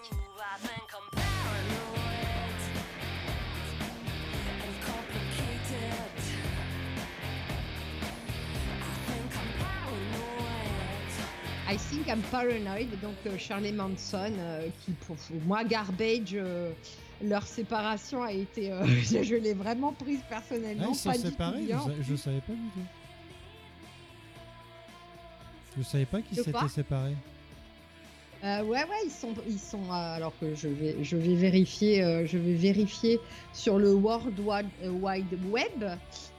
I 11.71 11.77
think 11.77 12.07
I'm 12.07 12.21
paranoid, 12.31 12.89
donc 12.99 13.15
euh, 13.27 13.37
Shirley 13.37 13.71
Manson, 13.71 14.33
euh, 14.39 14.67
qui 14.83 14.91
pour 14.93 15.15
moi 15.45 15.63
Garbage, 15.63 16.33
euh, 16.33 16.71
leur 17.21 17.45
séparation 17.47 18.23
a 18.23 18.31
été, 18.31 18.71
euh, 18.71 18.85
je, 18.85 19.23
je 19.23 19.35
l'ai 19.35 19.53
vraiment 19.53 19.93
prise 19.93 20.19
Ah, 20.25 20.29
personnellement, 20.35 20.89
ils 20.89 20.95
sont 20.95 21.09
pas 21.09 21.17
séparés, 21.17 21.67
je, 21.67 22.03
je 22.03 22.15
savais 22.15 22.41
pas 22.41 22.53
du 22.53 22.59
tout. 22.73 22.79
Je 25.77 25.83
savais 25.83 26.05
pas 26.05 26.21
qu'ils 26.21 26.37
s'étaient 26.43 26.67
séparés. 26.67 27.15
Euh, 28.41 28.61
ouais, 28.63 28.79
ouais, 28.83 29.01
ils 29.05 29.11
sont, 29.11 29.33
ils 29.47 29.59
sont. 29.59 29.83
euh, 29.83 30.15
alors 30.15 30.31
que 30.39 30.55
je 30.55 30.69
vais, 30.69 31.03
je 31.03 31.17
vais 31.17 31.35
vérifier, 31.35 32.01
euh, 32.01 32.25
je 32.25 32.37
vais 32.37 32.53
vérifier 32.53 33.19
sur 33.53 33.77
le 33.77 33.93
World 33.93 34.39
Wide, 34.39 34.69
Wide 35.01 35.37
Web, 35.51 35.83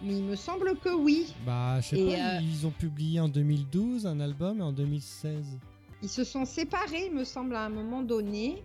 mais 0.03 0.17
il 0.17 0.25
me 0.25 0.35
semble 0.35 0.77
que 0.79 0.89
oui. 0.95 1.35
Bah, 1.45 1.79
je 1.83 1.89
sais 1.89 1.99
Et, 2.01 2.17
pas, 2.17 2.37
euh, 2.37 2.41
ils 2.41 2.67
ont 2.67 2.71
publié 2.71 3.21
en 3.21 3.29
2012 3.29 4.07
un 4.07 4.19
album 4.21 4.61
et 4.61 4.63
en 4.63 4.73
2016. 4.73 5.59
Ils 6.03 6.09
se 6.09 6.25
sont 6.25 6.45
séparés, 6.47 7.07
il 7.07 7.15
me 7.15 7.25
semble, 7.25 7.55
à 7.55 7.63
un 7.65 7.69
moment 7.69 8.03
donné. 8.03 8.63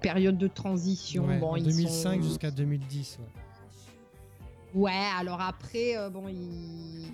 Période 0.00 0.38
de 0.38 0.48
transition. 0.48 1.26
Ouais, 1.26 1.38
bon, 1.38 1.50
en 1.50 1.56
ils 1.56 1.64
2005 1.64 2.16
sont- 2.22 2.28
jusqu'à 2.28 2.50
2010. 2.50 3.18
ouais. 3.20 4.82
Ouais, 4.82 5.08
alors 5.18 5.40
après, 5.40 5.96
euh, 5.96 6.08
bon, 6.10 6.28
ils, 6.28 7.04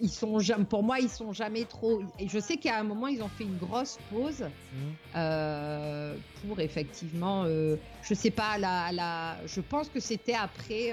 ils, 0.00 0.10
sont 0.10 0.38
jamais, 0.38 0.64
pour 0.66 0.82
moi, 0.82 1.00
ils 1.00 1.08
sont 1.08 1.32
jamais 1.32 1.64
trop. 1.64 2.02
Et 2.18 2.28
je 2.28 2.38
sais 2.38 2.58
qu'à 2.58 2.78
un 2.78 2.82
moment, 2.84 3.06
ils 3.08 3.22
ont 3.22 3.28
fait 3.28 3.44
une 3.44 3.56
grosse 3.56 3.98
pause 4.10 4.42
Mhm. 4.42 4.92
euh, 5.16 6.14
pour 6.46 6.60
effectivement, 6.60 7.44
euh, 7.46 7.76
je 8.02 8.12
sais 8.14 8.30
pas, 8.30 8.58
la, 8.58 8.92
la, 8.92 9.36
je 9.46 9.60
pense 9.62 9.88
que 9.88 10.00
c'était 10.00 10.34
après, 10.34 10.92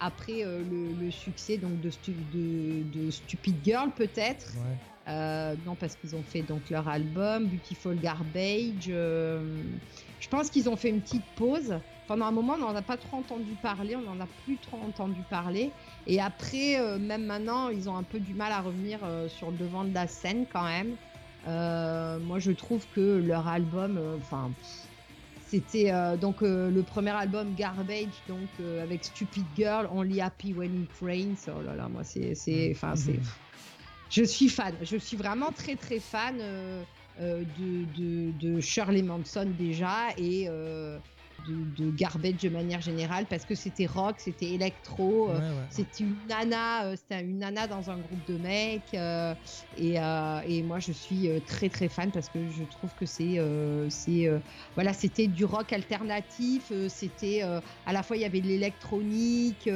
après 0.00 0.42
le, 0.42 0.92
le 1.00 1.10
succès 1.10 1.58
donc 1.58 1.80
de, 1.82 1.90
Stu- 1.90 2.12
de, 2.32 2.82
de 2.98 3.10
Stupid 3.10 3.56
Girl 3.62 3.90
peut-être. 3.94 4.54
Ouais. 4.56 4.76
Euh, 5.08 5.54
non, 5.64 5.76
parce 5.76 5.94
qu'ils 5.94 6.16
ont 6.16 6.22
fait 6.22 6.42
donc 6.42 6.68
leur 6.68 6.88
album 6.88 7.46
Beautiful 7.46 7.96
Garbage. 7.96 8.88
euh, 8.88 9.62
je 10.18 10.28
pense 10.28 10.50
qu'ils 10.50 10.68
ont 10.68 10.76
fait 10.76 10.88
une 10.88 11.00
petite 11.00 11.24
pause. 11.36 11.78
Pendant 12.08 12.26
un 12.26 12.32
moment, 12.32 12.54
on 12.54 12.58
n'en 12.58 12.74
a 12.74 12.82
pas 12.82 12.96
trop 12.96 13.18
entendu 13.18 13.52
parler, 13.62 13.94
on 13.96 14.00
n'en 14.00 14.20
a 14.20 14.26
plus 14.44 14.56
trop 14.56 14.78
entendu 14.78 15.20
parler. 15.30 15.70
Et 16.06 16.20
après, 16.20 16.80
euh, 16.80 16.98
même 16.98 17.24
maintenant, 17.24 17.68
ils 17.68 17.88
ont 17.88 17.96
un 17.96 18.02
peu 18.02 18.18
du 18.18 18.34
mal 18.34 18.50
à 18.52 18.60
revenir 18.60 19.00
sur 19.28 19.50
le 19.50 19.56
devant 19.56 19.84
de 19.84 19.94
la 19.94 20.06
scène 20.06 20.46
quand 20.52 20.64
même. 20.64 20.96
Moi, 21.46 22.38
je 22.40 22.50
trouve 22.50 22.84
que 22.94 23.22
leur 23.24 23.46
album, 23.46 24.00
enfin, 24.18 24.50
c'était 25.46 25.92
donc 26.20 26.40
le 26.40 26.82
premier 26.82 27.10
album 27.10 27.54
Garbage, 27.54 28.22
donc 28.28 28.48
avec 28.82 29.04
Stupid 29.04 29.46
Girl, 29.56 29.88
Only 29.92 30.20
Happy 30.20 30.52
When 30.52 30.82
It 30.82 30.90
Rains. 31.00 31.48
Oh 31.48 31.62
là 31.62 31.76
là, 31.76 31.88
moi, 31.88 32.02
c'est, 32.02 32.34
c'est, 32.34 32.72
enfin, 32.74 32.96
c'est, 32.96 33.20
je 34.08 34.22
suis 34.22 34.48
fan. 34.48 34.78
Je 34.82 34.96
suis 34.96 35.16
vraiment 35.16 35.52
très 35.52 35.76
très 35.76 36.00
fan 36.00 36.38
euh, 36.40 36.84
euh, 37.18 37.44
de, 37.44 37.84
de, 37.84 38.30
de 38.32 38.60
Shirley 38.60 39.02
Manson 39.02 39.52
déjà 39.56 40.08
et 40.16 40.48
euh, 40.48 41.00
de, 41.38 41.64
de 41.64 41.90
Garbage 41.90 42.36
de 42.36 42.48
manière 42.48 42.80
générale 42.80 43.26
parce 43.28 43.44
que 43.44 43.54
c'était 43.54 43.86
rock, 43.86 44.20
c'était 44.20 44.52
électro. 44.52 45.30
Ouais, 45.30 45.50
ouais. 45.50 45.66
c'était 45.68 46.04
une 46.04 46.26
nana, 46.26 46.96
c'était 46.96 47.22
une 47.22 47.38
nana 47.38 47.66
dans 47.66 47.90
un 47.90 47.98
groupe 47.98 48.24
de 48.24 48.38
mecs 48.38 48.94
et, 48.94 49.94
et 49.96 50.62
moi 50.62 50.78
je 50.78 50.92
suis 50.92 51.28
très 51.44 51.68
très 51.68 51.88
fan 51.88 52.10
parce 52.10 52.28
que 52.28 52.48
je 52.48 52.64
trouve 52.64 52.94
que 52.94 53.04
c'est 53.06 53.36
c'est 53.90 54.28
voilà 54.74 54.92
c'était 54.92 55.28
du 55.28 55.44
rock 55.44 55.72
alternatif, 55.72 56.72
c'était 56.88 57.42
à 57.42 57.92
la 57.92 58.02
fois 58.02 58.16
il 58.16 58.20
y 58.20 58.24
avait 58.24 58.40
de 58.40 58.46
l'électronique, 58.46 59.68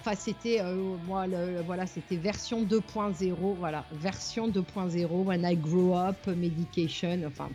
enfin 0.00 0.16
c'était 0.16 0.60
euh, 0.60 0.76
moi 1.06 1.26
le- 1.26 1.62
voilà 1.62 1.86
c'était 1.86 2.16
version 2.16 2.64
2.0 2.64 3.34
voilà 3.56 3.84
version 3.92 4.48
2.0 4.48 5.06
When 5.24 5.44
I 5.44 5.56
Grow 5.56 5.94
Up 5.96 6.26
Medication 6.26 7.20
enfin 7.26 7.48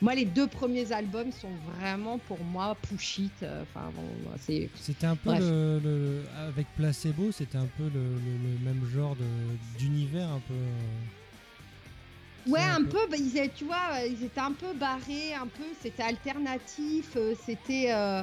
moi 0.00 0.14
les 0.14 0.24
deux 0.24 0.46
premiers 0.48 0.92
albums 0.92 1.30
sont 1.32 1.50
vraiment 1.76 2.18
pour 2.18 2.42
moi 2.42 2.76
push 2.88 3.18
it 3.18 3.32
euh, 3.42 3.62
enfin 3.62 3.90
bon, 3.94 4.04
c'est 4.38 4.68
C'était 4.76 5.06
un 5.06 5.16
peu 5.16 5.30
Bref. 5.30 5.40
le, 5.40 5.80
le- 5.82 6.22
avec 6.48 6.66
Placebo, 6.76 7.32
c'était 7.32 7.58
un 7.58 7.68
peu 7.76 7.84
le, 7.84 8.00
même 8.64 8.84
genre 8.92 9.16
d'univers 9.78 10.28
un 10.28 10.40
peu. 10.48 10.54
euh, 10.54 12.50
Ouais, 12.50 12.60
un 12.60 12.84
peu, 12.84 12.98
bah, 13.10 13.16
ils, 13.18 13.28
étaient- 13.38 13.48
tu 13.56 13.64
vois, 13.64 14.04
ils 14.06 14.22
étaient 14.22 14.40
un 14.40 14.52
peu 14.52 14.74
barrés, 14.74 15.32
un 15.32 15.46
peu, 15.46 15.64
c'était 15.80 16.02
alternatif, 16.02 17.16
c'était... 17.46 17.86
euh, 17.92 18.22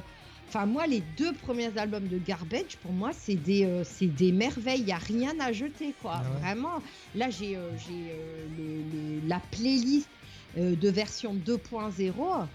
Enfin, 0.54 0.66
moi, 0.66 0.86
les 0.86 1.00
deux 1.16 1.32
premiers 1.32 1.78
albums 1.78 2.10
de 2.10 2.18
Garbage, 2.18 2.76
pour 2.82 2.92
moi, 2.92 3.12
c'est 3.14 3.36
des, 3.36 3.64
euh, 3.64 3.86
c'est 3.86 4.08
des 4.08 4.34
merveilles, 4.34 4.82
il 4.82 4.86
n'y 4.86 4.92
a 4.92 4.98
rien 4.98 5.32
à 5.40 5.54
jeter, 5.54 5.94
quoi. 6.02 6.16
Ah 6.18 6.30
ouais. 6.30 6.40
Vraiment, 6.42 6.82
là, 7.16 7.30
j'ai 7.30 7.56
euh, 7.56 7.70
j'ai, 7.78 8.12
euh, 8.12 8.48
le- 8.58 9.22
le- 9.22 9.28
la 9.30 9.40
playlist 9.40 10.10
de 10.58 10.90
version 10.90 11.34
2.0. 11.34 12.46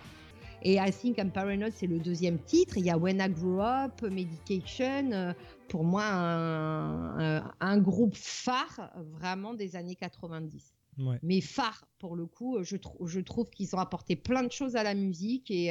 Et 0.62 0.74
I 0.74 0.90
Think 0.92 1.16
I'm 1.16 1.30
Paranoid, 1.30 1.70
c'est 1.74 1.86
le 1.86 1.98
deuxième 1.98 2.38
titre. 2.38 2.76
Il 2.76 2.84
y 2.84 2.90
a 2.90 2.98
When 2.98 3.18
I 3.18 3.30
Grew 3.30 3.62
Up, 3.62 4.02
Medication. 4.02 5.34
pour 5.68 5.82
moi, 5.82 6.04
un, 6.04 7.38
un- 7.38 7.50
un 7.60 7.78
groupe 7.78 8.14
phare 8.14 8.90
vraiment 9.18 9.54
des 9.54 9.74
années 9.74 9.96
90 9.96 10.74
Ouais. 10.98 11.18
mais 11.22 11.40
phare 11.42 11.84
pour 11.98 12.16
le 12.16 12.24
coup. 12.26 12.62
Je, 12.62 12.76
trou- 12.76 13.06
je 13.06 13.20
trouve 13.20 13.50
qu'ils 13.50 13.74
ont 13.76 13.78
apporté 13.78 14.16
plein 14.16 14.42
de 14.42 14.50
choses 14.52 14.76
à 14.76 14.82
la 14.82 14.94
musique 14.94 15.50
et 15.50 15.70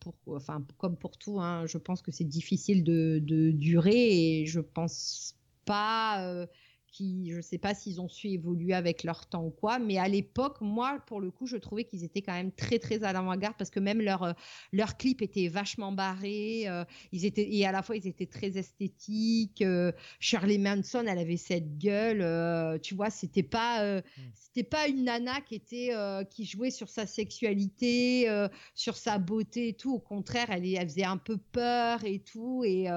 pour, 0.00 0.14
enfin, 0.28 0.64
comme 0.78 0.96
pour 0.96 1.18
tout, 1.18 1.40
hein, 1.40 1.66
je 1.66 1.78
pense 1.78 2.02
que 2.02 2.12
c'est 2.12 2.24
difficile 2.24 2.84
de, 2.84 3.20
de 3.22 3.50
durer 3.50 4.40
et 4.40 4.46
je 4.46 4.60
pense 4.60 5.36
pas. 5.64 6.46
Qui, 6.96 7.30
je 7.30 7.40
sais 7.42 7.58
pas 7.58 7.74
s'ils 7.74 8.00
ont 8.00 8.08
su 8.08 8.28
évoluer 8.28 8.72
avec 8.72 9.04
leur 9.04 9.26
temps 9.26 9.44
ou 9.44 9.50
quoi, 9.50 9.78
mais 9.78 9.98
à 9.98 10.08
l'époque, 10.08 10.56
moi, 10.62 10.98
pour 11.06 11.20
le 11.20 11.30
coup, 11.30 11.46
je 11.46 11.58
trouvais 11.58 11.84
qu'ils 11.84 12.04
étaient 12.04 12.22
quand 12.22 12.32
même 12.32 12.52
très, 12.52 12.78
très 12.78 13.04
à 13.04 13.12
l'avant-garde 13.12 13.54
parce 13.58 13.68
que 13.70 13.80
même 13.80 14.00
leur, 14.00 14.22
euh, 14.22 14.32
leur 14.72 14.96
clip 14.96 15.20
était 15.20 15.48
vachement 15.48 15.92
barré, 15.92 16.66
euh, 16.68 16.84
ils 17.12 17.26
étaient, 17.26 17.46
et 17.54 17.66
à 17.66 17.72
la 17.72 17.82
fois, 17.82 17.96
ils 17.96 18.06
étaient 18.06 18.26
très 18.26 18.56
esthétiques. 18.56 19.60
euh, 19.60 19.92
Shirley 20.20 20.56
Manson, 20.58 21.04
elle 21.06 21.18
avait 21.18 21.36
cette 21.36 21.76
gueule, 21.76 22.22
euh, 22.22 22.78
tu 22.78 22.94
vois, 22.94 23.10
c'était 23.10 23.42
pas, 23.42 23.82
euh, 23.82 24.00
c'était 24.34 24.64
pas 24.64 24.88
une 24.88 25.04
nana 25.04 25.42
qui 25.42 25.54
était, 25.54 25.92
qui 26.30 26.46
jouait 26.46 26.70
sur 26.70 26.88
sa 26.88 27.06
sexualité, 27.06 28.26
sur 28.74 28.96
sa 28.96 29.18
beauté 29.18 29.68
et 29.68 29.72
tout. 29.74 29.92
Au 29.92 29.98
contraire, 29.98 30.46
elle, 30.50 30.64
elle 30.66 30.88
faisait 30.88 31.04
un 31.04 31.18
peu 31.18 31.36
peur 31.36 32.04
et 32.04 32.20
tout, 32.20 32.64
et 32.64 32.88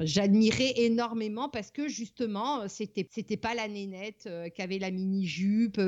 j'admirais 0.00 0.72
énormément 0.76 1.48
parce 1.48 1.70
que 1.70 1.88
justement, 1.88 2.62
euh, 2.62 2.68
c'était, 2.68 3.08
c'était 3.10 3.36
pas 3.36 3.54
la 3.54 3.68
nénette 3.68 4.26
euh, 4.26 4.48
qui 4.48 4.62
avait 4.62 4.78
la 4.78 4.90
mini 4.90 5.26
jupe, 5.26 5.80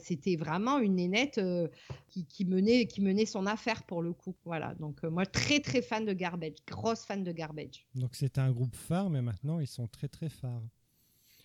c'était 0.00 0.36
vraiment 0.36 0.78
une 0.78 0.96
nénette 0.96 1.38
euh, 1.38 1.68
qui, 2.08 2.26
qui 2.26 2.44
menait, 2.44 2.86
qui 2.86 3.00
menait 3.00 3.26
son 3.26 3.46
affaire 3.46 3.82
pour 3.84 4.02
le 4.02 4.12
coup. 4.12 4.36
Voilà, 4.44 4.74
donc 4.74 5.04
euh, 5.04 5.10
moi 5.10 5.26
très 5.26 5.60
très 5.60 5.82
fan 5.82 6.04
de 6.04 6.12
Garbage, 6.12 6.56
grosse 6.66 7.04
fan 7.04 7.22
de 7.22 7.32
Garbage. 7.32 7.86
Donc 7.94 8.14
c'était 8.14 8.40
un 8.40 8.50
groupe 8.52 8.74
phare, 8.74 9.10
mais 9.10 9.22
maintenant 9.22 9.60
ils 9.60 9.66
sont 9.66 9.88
très 9.88 10.08
très 10.08 10.28
phares. 10.28 10.62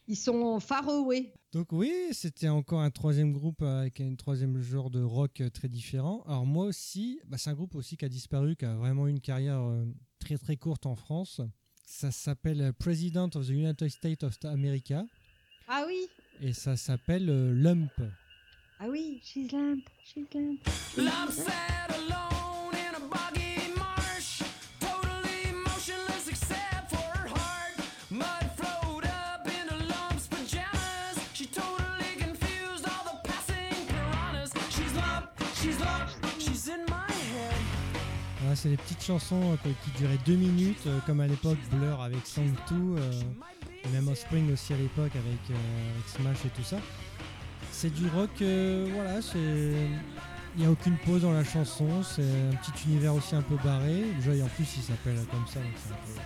Ils 0.07 0.15
sont 0.15 0.59
far 0.59 0.87
away. 0.87 1.33
Donc 1.51 1.71
oui, 1.71 1.91
c'était 2.11 2.49
encore 2.49 2.81
un 2.81 2.91
troisième 2.91 3.33
groupe 3.33 3.61
avec 3.61 3.99
un 3.99 4.15
troisième 4.15 4.61
genre 4.61 4.89
de 4.89 5.01
rock 5.01 5.41
euh, 5.41 5.49
très 5.49 5.67
différent. 5.67 6.23
Alors 6.27 6.45
moi 6.45 6.65
aussi, 6.65 7.19
bah, 7.25 7.37
c'est 7.37 7.49
un 7.49 7.53
groupe 7.53 7.75
aussi 7.75 7.97
qui 7.97 8.05
a 8.05 8.09
disparu, 8.09 8.55
qui 8.55 8.65
a 8.65 8.75
vraiment 8.75 9.07
eu 9.07 9.11
une 9.11 9.19
carrière 9.21 9.59
euh, 9.61 9.85
très 10.19 10.37
très 10.37 10.55
courte 10.55 10.85
en 10.85 10.95
France. 10.95 11.41
Ça 11.85 12.11
s'appelle 12.11 12.73
President 12.79 13.29
of 13.35 13.47
the 13.47 13.51
United 13.51 13.89
States 13.89 14.23
of 14.23 14.37
America 14.43 15.05
Ah 15.67 15.83
oui, 15.87 16.07
et 16.41 16.53
ça 16.53 16.77
s'appelle 16.77 17.29
euh, 17.29 17.53
Lump. 17.53 17.91
ah 18.79 18.87
oui, 18.89 19.19
she's 19.23 19.51
lamp, 19.51 19.81
she's 20.05 20.25
sat 20.29 21.89
alone 21.89 22.75
in 22.75 22.95
a 22.95 23.56
c'est 38.57 38.69
les 38.69 38.77
petites 38.77 39.03
chansons 39.03 39.53
euh, 39.53 39.69
qui 39.83 39.91
duraient 39.99 40.17
deux 40.25 40.35
minutes, 40.35 40.81
euh, 40.87 40.99
comme 41.05 41.19
à 41.19 41.27
l'époque 41.27 41.57
Blur 41.71 42.01
avec 42.01 42.25
Song 42.25 42.51
2, 42.69 42.75
euh, 42.75 43.11
et 43.85 43.87
même 43.89 44.07
Offspring 44.07 44.51
aussi 44.51 44.73
à 44.73 44.77
l'époque 44.77 45.11
avec, 45.15 45.39
avec 45.49 46.07
Smash 46.07 46.45
et 46.45 46.49
tout 46.49 46.63
ça. 46.63 46.77
C'est 47.71 47.93
du 47.93 48.07
rock, 48.07 48.31
voilà, 48.41 49.21
c'est. 49.21 49.37
Il 50.55 50.61
n'y 50.61 50.65
a 50.65 50.71
aucune 50.71 50.97
pause 51.05 51.21
dans 51.21 51.33
la 51.33 51.43
chanson, 51.43 52.01
c'est 52.01 52.23
un 52.23 52.55
petit 52.55 52.87
univers 52.89 53.13
aussi 53.13 53.35
un 53.35 53.43
peu 53.43 53.55
barré. 53.63 54.05
Joy 54.25 54.41
en 54.41 54.47
plus 54.47 54.65
il 54.77 54.81
s'appelle 54.81 55.17
comme 55.29 55.45
ça, 55.45 55.59
donc 55.59 55.69
c'est 55.75 55.93
un 55.93 55.95
peu. 55.97 56.21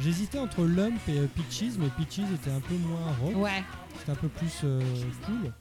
J'hésitais 0.00 0.38
entre 0.38 0.64
Lump 0.64 0.98
et 1.08 1.20
Peaches, 1.26 1.74
mais 1.78 1.88
Peaches 1.98 2.24
était 2.34 2.50
un 2.50 2.60
peu 2.60 2.74
moins 2.76 3.12
rock, 3.20 3.36
Ouais. 3.36 3.62
c'était 3.98 4.12
un 4.12 4.14
peu 4.14 4.28
plus 4.28 4.60
euh, 4.64 4.80
cool. 5.26 5.52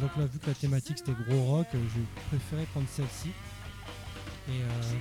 Donc 0.00 0.10
là, 0.16 0.24
vu 0.24 0.38
que 0.38 0.46
la 0.46 0.54
thématique 0.54 0.98
c'était 0.98 1.12
gros 1.28 1.42
rock, 1.44 1.66
j'ai 1.72 2.02
préféré 2.30 2.64
prendre 2.72 2.86
celle-ci. 2.88 3.28
Et 4.48 4.52
euh, 4.52 4.96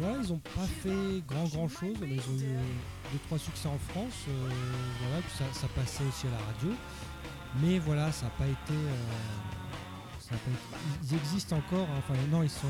ouais, 0.00 0.14
ils 0.22 0.32
ont 0.32 0.38
pas 0.38 0.66
fait 0.82 1.22
grand 1.26 1.44
grand 1.44 1.68
chose, 1.68 1.96
mais 2.00 2.14
ils 2.14 2.20
ont 2.20 2.38
eu 2.38 2.54
euh, 2.56 2.60
deux 3.12 3.18
trois 3.26 3.38
succès 3.38 3.68
en 3.68 3.78
France. 3.90 4.24
euh, 4.28 4.48
voilà, 5.02 5.22
puis 5.22 5.32
ça, 5.38 5.44
ça 5.52 5.68
passait 5.68 6.04
aussi 6.04 6.26
à 6.26 6.30
la 6.30 6.38
radio. 6.46 6.70
Mais 7.62 7.78
voilà, 7.78 8.10
ça 8.12 8.26
n'a 8.26 8.30
pas 8.32 8.46
été. 8.46 8.72
euh, 8.72 8.92
pas 10.28 10.34
été- 10.34 11.04
Ils 11.04 11.16
existent 11.16 11.56
encore. 11.56 11.86
hein, 11.90 11.98
Enfin, 11.98 12.14
non, 12.30 12.42
ils 12.42 12.50
sont, 12.50 12.66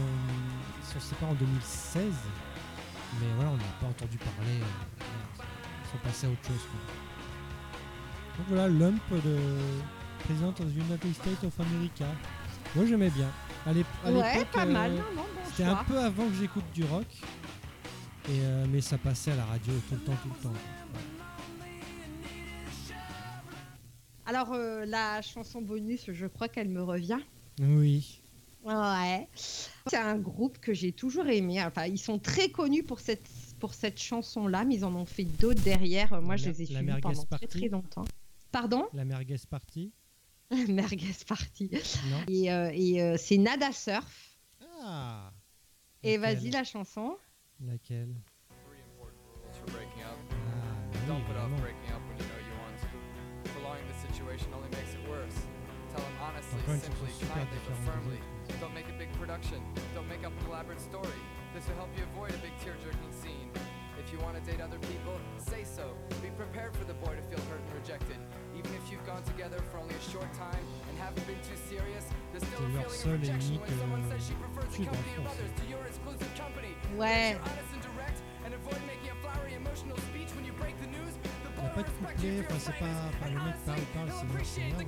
ils 0.80 0.86
sont 0.92 1.00
séparés 1.00 1.32
en 1.32 1.34
2016. 1.34 2.04
Mais 3.20 3.26
voilà, 3.36 3.50
on 3.50 3.56
n'a 3.56 3.62
pas 3.80 3.86
entendu 3.86 4.18
parler. 4.18 4.60
euh, 4.60 5.42
ils 5.84 5.90
sont 5.90 5.98
passés 6.04 6.26
à 6.26 6.30
autre 6.30 6.46
chose. 6.46 6.60
quoi. 6.70 6.80
Donc 8.38 8.46
voilà, 8.48 8.68
Lump 8.68 9.00
de 9.24 9.36
President 10.24 10.48
of 10.50 10.56
the 10.72 10.76
United 10.76 11.14
States 11.14 11.44
of 11.44 11.60
America. 11.60 12.04
Moi 12.74 12.84
j'aimais 12.86 13.10
bien. 13.10 13.28
À 13.66 13.72
Ouais, 14.10 14.44
pas 14.52 14.66
mal. 14.66 14.92
Non, 14.92 15.22
c'était 15.56 15.68
un 15.68 15.84
peu 15.84 15.98
avant 15.98 16.28
que 16.28 16.34
j'écoute 16.34 16.64
du 16.74 16.84
rock. 16.84 17.06
Et 18.28 18.40
euh, 18.40 18.66
mais 18.68 18.80
ça 18.80 18.98
passait 18.98 19.30
à 19.32 19.36
la 19.36 19.44
radio 19.44 19.72
tout 19.88 19.94
le 19.94 20.00
temps, 20.00 20.16
tout 20.22 20.28
le 20.28 20.42
temps. 20.42 20.52
Alors, 24.26 24.52
euh, 24.52 24.84
la 24.84 25.22
chanson 25.22 25.62
bonus, 25.62 26.10
je 26.10 26.26
crois 26.26 26.48
qu'elle 26.48 26.68
me 26.68 26.82
revient. 26.82 27.20
Oui. 27.60 28.20
Ouais. 28.64 29.28
C'est 29.86 29.96
un 29.96 30.18
groupe 30.18 30.58
que 30.58 30.74
j'ai 30.74 30.90
toujours 30.90 31.26
aimé. 31.28 31.62
Enfin, 31.64 31.86
ils 31.86 31.98
sont 32.00 32.18
très 32.18 32.48
connus 32.48 32.82
pour 32.82 32.98
cette, 32.98 33.28
pour 33.60 33.72
cette 33.74 34.00
chanson-là, 34.00 34.64
mais 34.64 34.74
ils 34.74 34.84
en 34.84 34.94
ont 34.96 35.06
fait 35.06 35.22
d'autres 35.24 35.62
derrière. 35.62 36.20
Moi, 36.20 36.34
La 36.34 36.36
je 36.36 36.48
les 36.50 36.62
ai 36.62 36.66
la 36.72 36.80
suivis 36.80 37.00
pendant 37.00 37.14
très 37.22 37.26
party. 37.28 37.46
très 37.46 37.68
longtemps. 37.68 38.04
Pardon? 38.50 38.86
La 38.92 39.04
merguez 39.04 39.36
party. 39.48 39.92
Merguez 40.68 41.14
Party. 41.26 41.70
Non 42.10 42.18
Et, 42.28 42.52
euh, 42.52 42.70
et 42.72 43.16
c'est 43.18 43.36
Nada 43.38 43.72
Surf. 43.72 44.36
Ah 44.82 45.32
Et 46.06 46.18
Laquelle 46.18 46.36
vas-y, 46.38 46.50
la 46.50 46.62
chanson. 46.64 47.16
Laquelle 47.60 48.14
Three 48.62 48.78
important 48.78 49.18
rules 49.42 49.56
for 49.58 49.66
breaking 49.74 50.02
up. 50.06 50.18
Ah, 50.30 51.06
Don't 51.10 51.24
put 51.26 51.34
off 51.36 51.50
évidemment. 51.50 51.60
breaking 51.66 51.90
up 51.90 52.02
when 52.06 52.16
you 52.22 52.26
know 52.30 52.40
you 52.46 52.54
want 52.62 52.76
to. 52.78 52.88
Prolonging 53.58 53.86
the 53.90 53.98
situation 54.06 54.48
only 54.54 54.70
makes 54.70 54.94
it 54.94 55.02
worse. 55.10 55.34
Tell 55.90 56.02
them 56.06 56.16
honestly, 56.22 56.60
Encore 56.62 56.74
une 56.74 56.80
chanson 56.80 56.94
simply, 56.94 57.10
super 57.18 57.34
kindly, 57.34 57.58
but 57.58 57.58
différente 57.58 57.82
des 57.82 57.90
firmly. 57.90 58.18
autres. 58.22 58.60
Don't 58.62 58.74
make 58.78 58.88
a 58.88 58.96
big 59.02 59.10
production. 59.18 59.58
Don't 59.98 60.06
make 60.08 60.22
up 60.22 60.30
an 60.38 60.46
elaborate 60.46 60.80
story. 60.80 61.18
This 61.54 61.66
will 61.66 61.78
help 61.82 61.90
you 61.98 62.04
avoid 62.14 62.30
a 62.30 62.40
big 62.44 62.54
tear-jerking 62.62 63.10
scene. 63.10 63.50
If 63.98 64.12
you 64.12 64.18
want 64.20 64.36
to 64.38 64.42
date 64.48 64.60
other 64.60 64.78
people, 64.86 65.18
say 65.48 65.64
so. 65.64 65.94
Be 66.22 66.30
prepared 66.36 66.76
for 66.76 66.84
the 66.84 66.94
boy 66.94 67.16
to 67.16 67.22
feel 67.26 67.42
hurt 67.50 67.58
and 67.60 67.72
rejected. 67.74 68.18
Even 68.54 68.70
if 68.74 68.84
you've 68.90 69.04
gone 69.06 69.22
together 69.24 69.58
for 69.72 69.78
only 69.78 69.94
a 69.94 70.04
short 70.12 70.30
time 70.34 70.62
and 70.88 70.94
haven't 70.98 71.26
been 71.26 71.40
too 71.42 71.58
serious, 71.68 72.04
there's 72.32 72.44
still 72.46 72.60
C'est 72.60 72.70
a 72.70 72.76
leur 72.76 72.86
feeling 72.86 73.02
seul 73.02 73.12
of 73.14 73.20
rejection 73.20 73.54
when 73.60 73.78
someone 73.78 74.02
says 74.10 74.22
she 74.26 74.34
prefers 74.38 74.70
the 74.76 74.84
company 74.86 75.14
of 75.18 75.26
others 75.26 75.50
to 75.58 75.64
your 75.66 75.82
exclusive 75.90 76.30
company. 76.38 76.72
Ouais. 76.96 77.34
You're 77.34 77.42
honest 77.50 77.72
and 77.74 77.82
direct 77.82 78.18
and 78.46 78.50
avoid 78.54 78.80
making 78.86 79.10
a 79.10 79.18
flowery 79.24 79.54
emotional 79.58 79.98
speech 80.12 80.30
when 80.38 80.44
you 80.46 80.54
break 80.54 80.76
the 80.80 80.90
news. 80.94 81.12
The 81.18 81.50
Il 81.56 81.62
n'y 81.62 81.66
a 81.66 81.74
boy 81.74 81.82
pas 81.82 81.82
de 81.82 81.90
respects 81.90 82.22
you 82.22 82.30
couplet, 82.30 82.46
for 82.46 82.54
enfin 82.54 82.56
your 82.56 82.62
c'est 82.62 82.78
pas. 82.78 82.86
frankness. 82.86 83.16
Enfin, 83.16 83.28
le 83.32 83.40
mec 83.42 83.56
parle, 83.66 83.84
parle, 83.96 84.10
c'est 84.12 84.16
They'll 84.16 84.22
une 84.22 84.36
appreciate 84.36 84.72
merde, 84.76 84.86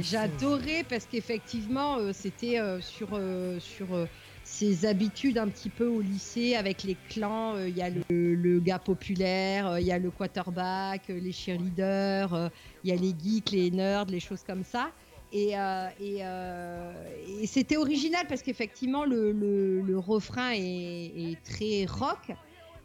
J'adorais 0.00 0.84
parce 0.88 1.06
qu'effectivement, 1.06 1.98
euh, 1.98 2.12
c'était 2.12 2.58
euh, 2.58 2.80
sur, 2.80 3.14
euh, 3.14 3.58
sur 3.58 4.08
ses 4.42 4.84
habitudes 4.84 5.38
un 5.38 5.48
petit 5.48 5.70
peu 5.70 5.86
au 5.86 6.00
lycée 6.00 6.54
avec 6.54 6.82
les 6.82 6.96
clans. 6.96 7.58
Il 7.58 7.76
y 7.76 7.82
a 7.82 7.90
le, 7.90 8.34
le 8.34 8.60
gars 8.60 8.78
populaire, 8.78 9.78
il 9.78 9.86
y 9.86 9.92
a 9.92 9.98
le 9.98 10.10
quarterback, 10.10 11.08
les 11.08 11.32
cheerleaders, 11.32 12.50
il 12.84 12.90
y 12.90 12.92
a 12.92 12.96
les 12.96 13.14
geeks, 13.18 13.50
les 13.50 13.70
nerds, 13.70 14.06
les 14.06 14.20
choses 14.20 14.42
comme 14.42 14.64
ça. 14.64 14.92
Et, 15.32 15.52
et, 16.00 17.46
c'était 17.46 17.76
original 17.76 18.26
parce 18.28 18.42
qu'effectivement, 18.42 19.04
le, 19.04 19.30
le- 19.32 19.98
refrain 19.98 20.52
est, 20.54 21.38
très 21.44 21.86
rock. 21.86 22.32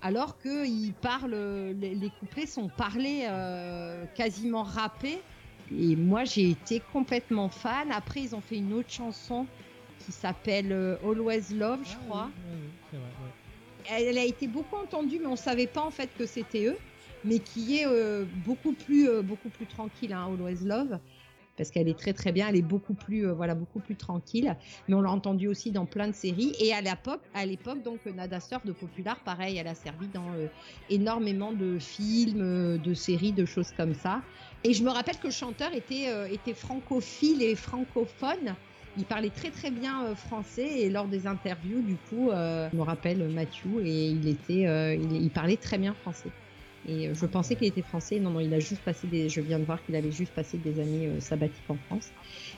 Alors 0.01 0.37
que 0.37 0.63
les, 1.73 2.09
couplets 2.11 2.45
sont 2.45 2.69
parlés 2.69 3.27
quasiment 4.13 4.63
rappés. 4.63 5.23
Et 5.71 5.95
moi, 5.95 6.23
j'ai 6.25 6.49
été 6.51 6.79
complètement 6.93 7.49
fan. 7.49 7.91
Après, 7.91 8.21
ils 8.21 8.35
ont 8.35 8.41
fait 8.41 8.57
une 8.57 8.73
autre 8.73 8.91
chanson 8.91 9.47
qui 9.99 10.11
s'appelle 10.11 10.71
euh, 10.71 10.97
Always 11.03 11.53
Love, 11.53 11.79
je 11.83 11.95
Ah 11.95 12.01
crois. 12.05 12.31
oui, 12.35 12.43
oui, 12.51 12.59
oui, 12.65 12.71
c'est 12.91 12.97
vrai, 12.97 13.07
ouais. 13.07 14.05
Elle 14.07 14.17
a 14.17 14.23
été 14.25 14.47
beaucoup 14.47 14.75
entendue, 14.77 15.19
mais 15.19 15.27
on 15.27 15.35
savait 15.35 15.67
pas 15.67 15.81
en 15.85 15.91
fait 15.91 16.09
que 16.17 16.25
c'était 16.25 16.65
eux. 16.65 16.77
Mais 17.23 17.39
qui 17.39 17.77
est 17.79 17.87
euh, 17.87 18.25
beaucoup 18.25 18.73
plus, 18.73 19.09
euh, 19.09 19.23
beaucoup 19.23 19.49
plus 19.49 19.65
tranquille, 19.65 20.13
hein, 20.13 20.25
Always 20.27 20.63
Love, 20.63 20.99
parce 21.57 21.71
qu'elle 21.71 21.87
est 21.87 21.97
très 21.97 22.13
très 22.13 22.31
bien. 22.31 22.47
Elle 22.49 22.57
est 22.57 22.61
beaucoup 22.61 22.93
plus, 22.93 23.27
euh, 23.27 23.33
voilà, 23.33 23.55
beaucoup 23.55 23.79
plus 23.79 23.95
tranquille. 23.95 24.55
Mais 24.87 24.95
on 24.95 25.01
l'a 25.01 25.11
entendu 25.11 25.47
aussi 25.47 25.71
dans 25.71 25.85
plein 25.85 26.07
de 26.07 26.13
séries. 26.13 26.53
Et 26.59 26.73
à 26.73 26.81
l'époque, 26.81 27.21
à 27.33 27.45
l'époque, 27.45 27.83
donc 27.83 28.05
Nada 28.05 28.39
Surf 28.39 28.65
de 28.65 28.71
Popular, 28.71 29.19
pareil, 29.23 29.57
elle 29.57 29.67
a 29.67 29.75
servi 29.75 30.07
dans 30.07 30.33
euh, 30.33 30.47
énormément 30.89 31.51
de 31.53 31.77
films, 31.79 32.41
euh, 32.41 32.77
de 32.77 32.93
séries, 32.93 33.33
de 33.33 33.45
choses 33.45 33.71
comme 33.71 33.93
ça. 33.93 34.21
Et 34.63 34.73
je 34.73 34.83
me 34.83 34.89
rappelle 34.89 35.17
que 35.17 35.27
le 35.27 35.33
chanteur 35.33 35.73
était, 35.73 36.09
euh, 36.09 36.27
était 36.27 36.53
francophile 36.53 37.41
et 37.41 37.55
francophone. 37.55 38.55
Il 38.97 39.05
parlait 39.05 39.29
très 39.29 39.51
très 39.51 39.71
bien 39.71 40.05
euh, 40.05 40.15
français 40.15 40.81
et 40.81 40.89
lors 40.89 41.07
des 41.07 41.27
interviews, 41.27 41.81
du 41.81 41.97
coup, 41.97 42.31
euh, 42.31 42.69
je 42.71 42.77
me 42.77 42.81
rappelle 42.81 43.21
euh, 43.21 43.29
Mathieu 43.29 43.85
et 43.85 44.07
il 44.07 44.27
était, 44.27 44.67
euh, 44.67 44.95
il 44.95 45.29
parlait 45.31 45.57
très 45.57 45.77
bien 45.77 45.93
français. 45.93 46.31
Et 46.87 47.07
euh, 47.09 47.13
je 47.13 47.25
pensais 47.25 47.55
qu'il 47.55 47.67
était 47.67 47.81
français. 47.81 48.19
Non, 48.19 48.29
non, 48.29 48.39
il 48.39 48.53
a 48.53 48.59
juste 48.59 48.81
passé 48.83 49.07
des. 49.07 49.27
Je 49.29 49.41
viens 49.41 49.59
de 49.59 49.63
voir 49.65 49.83
qu'il 49.83 49.95
avait 49.95 50.11
juste 50.11 50.33
passé 50.33 50.57
des 50.57 50.79
années 50.79 51.07
euh, 51.07 51.19
sabbatiques 51.19 51.69
en 51.69 51.75
France. 51.87 52.11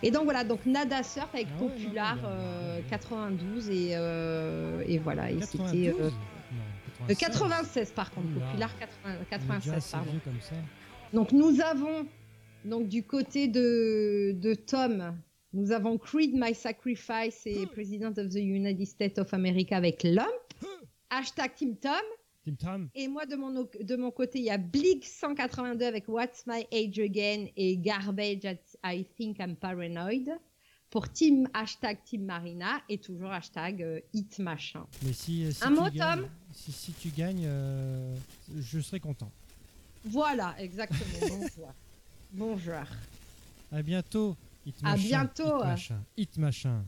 Et 0.04 0.12
donc 0.12 0.24
voilà, 0.26 0.44
donc 0.44 0.66
Nada 0.66 1.02
Surf 1.04 1.30
avec 1.34 1.48
Ah 1.58 1.63
ouais, 1.63 1.70
Popular 1.70 2.16
non, 2.18 2.22
bien, 2.22 2.30
euh, 2.32 2.74
bien, 2.76 2.82
bien. 2.82 2.90
92 2.90 3.70
et, 3.70 3.90
euh, 3.94 4.84
et 4.88 4.98
voilà. 4.98 5.32
Et 5.32 5.38
92 5.38 5.50
c'était. 5.72 5.90
euh, 5.90 6.10
Non, 6.10 7.06
euh, 7.10 7.13
96 7.16 7.92
par 7.92 8.12
contre, 8.12 8.28
Oula. 8.36 8.46
Popular 8.48 8.80
80 8.80 8.90
On 9.06 9.10
est 9.10 9.13
déjà 9.13 9.26
96 9.30 9.74
assez 9.74 9.92
pardon. 9.92 10.12
comme 10.24 10.42
ça. 10.42 10.56
Donc 11.13 11.32
nous 11.32 11.62
avons 11.62 12.06
donc 12.66 12.90
du 12.90 13.04
côté 13.04 13.48
de, 13.48 14.34
de 14.34 14.54
Tom, 14.56 15.16
nous 15.54 15.72
avons 15.72 15.98
Creed 15.98 16.32
My 16.34 16.54
Sacrifice 16.54 17.44
et 17.46 17.66
President 17.68 18.12
of 18.18 18.28
the 18.30 18.36
United 18.40 18.86
States 18.86 19.18
of 19.20 19.34
America 19.34 19.78
avec 19.78 20.04
Lump. 20.04 20.28
Hashtag 21.10 21.56
Team 21.56 21.78
Tom. 21.78 21.94
Tam 22.56 22.90
Et 22.96 23.08
moi 23.08 23.26
de 23.26 23.36
mon, 23.36 23.52
de 23.52 23.96
mon 23.96 24.12
côté, 24.12 24.40
il 24.40 24.46
y 24.46 24.50
a 24.50 24.58
Blink 24.58 25.04
182 25.04 25.86
avec 25.86 26.08
What's 26.08 26.46
My 26.48 26.66
Age 26.72 27.00
Again 27.00 27.48
et 27.56 27.78
Garbage 27.78 28.46
at 28.46 28.58
I 28.84 29.06
Think 29.18 29.40
I'm 29.40 29.56
Paranoid. 29.56 30.30
Pour 30.90 31.10
Team 31.12 31.50
hashtag 31.54 31.98
Team 32.06 32.24
Marina 32.24 32.82
et 32.88 32.98
toujours 32.98 33.32
hashtag 33.32 33.84
euh, 33.84 34.00
Hit 34.14 34.40
Machin. 34.40 34.86
Mais 35.04 35.12
si, 35.12 35.52
si 35.52 35.62
Un 35.64 35.72
mot, 35.72 35.90
gagnes, 35.90 36.22
Tom? 36.22 36.30
si, 36.54 36.72
si 36.72 36.94
tu 36.94 37.10
gagnes, 37.10 37.44
euh, 37.46 38.16
je 38.58 38.80
serai 38.80 39.02
content. 39.02 39.30
Voilà, 40.06 40.56
exactement. 40.60 41.02
Bonjour. 41.30 41.74
Bonjour. 42.32 42.86
À 43.70 43.82
bientôt. 43.82 44.38
Hit 44.66 44.76
À 44.84 44.92
machin, 44.92 45.04
bientôt. 45.08 45.58
Hit 45.58 45.66
machin. 45.66 46.04
Hit 46.16 46.38
machin. 46.38 46.86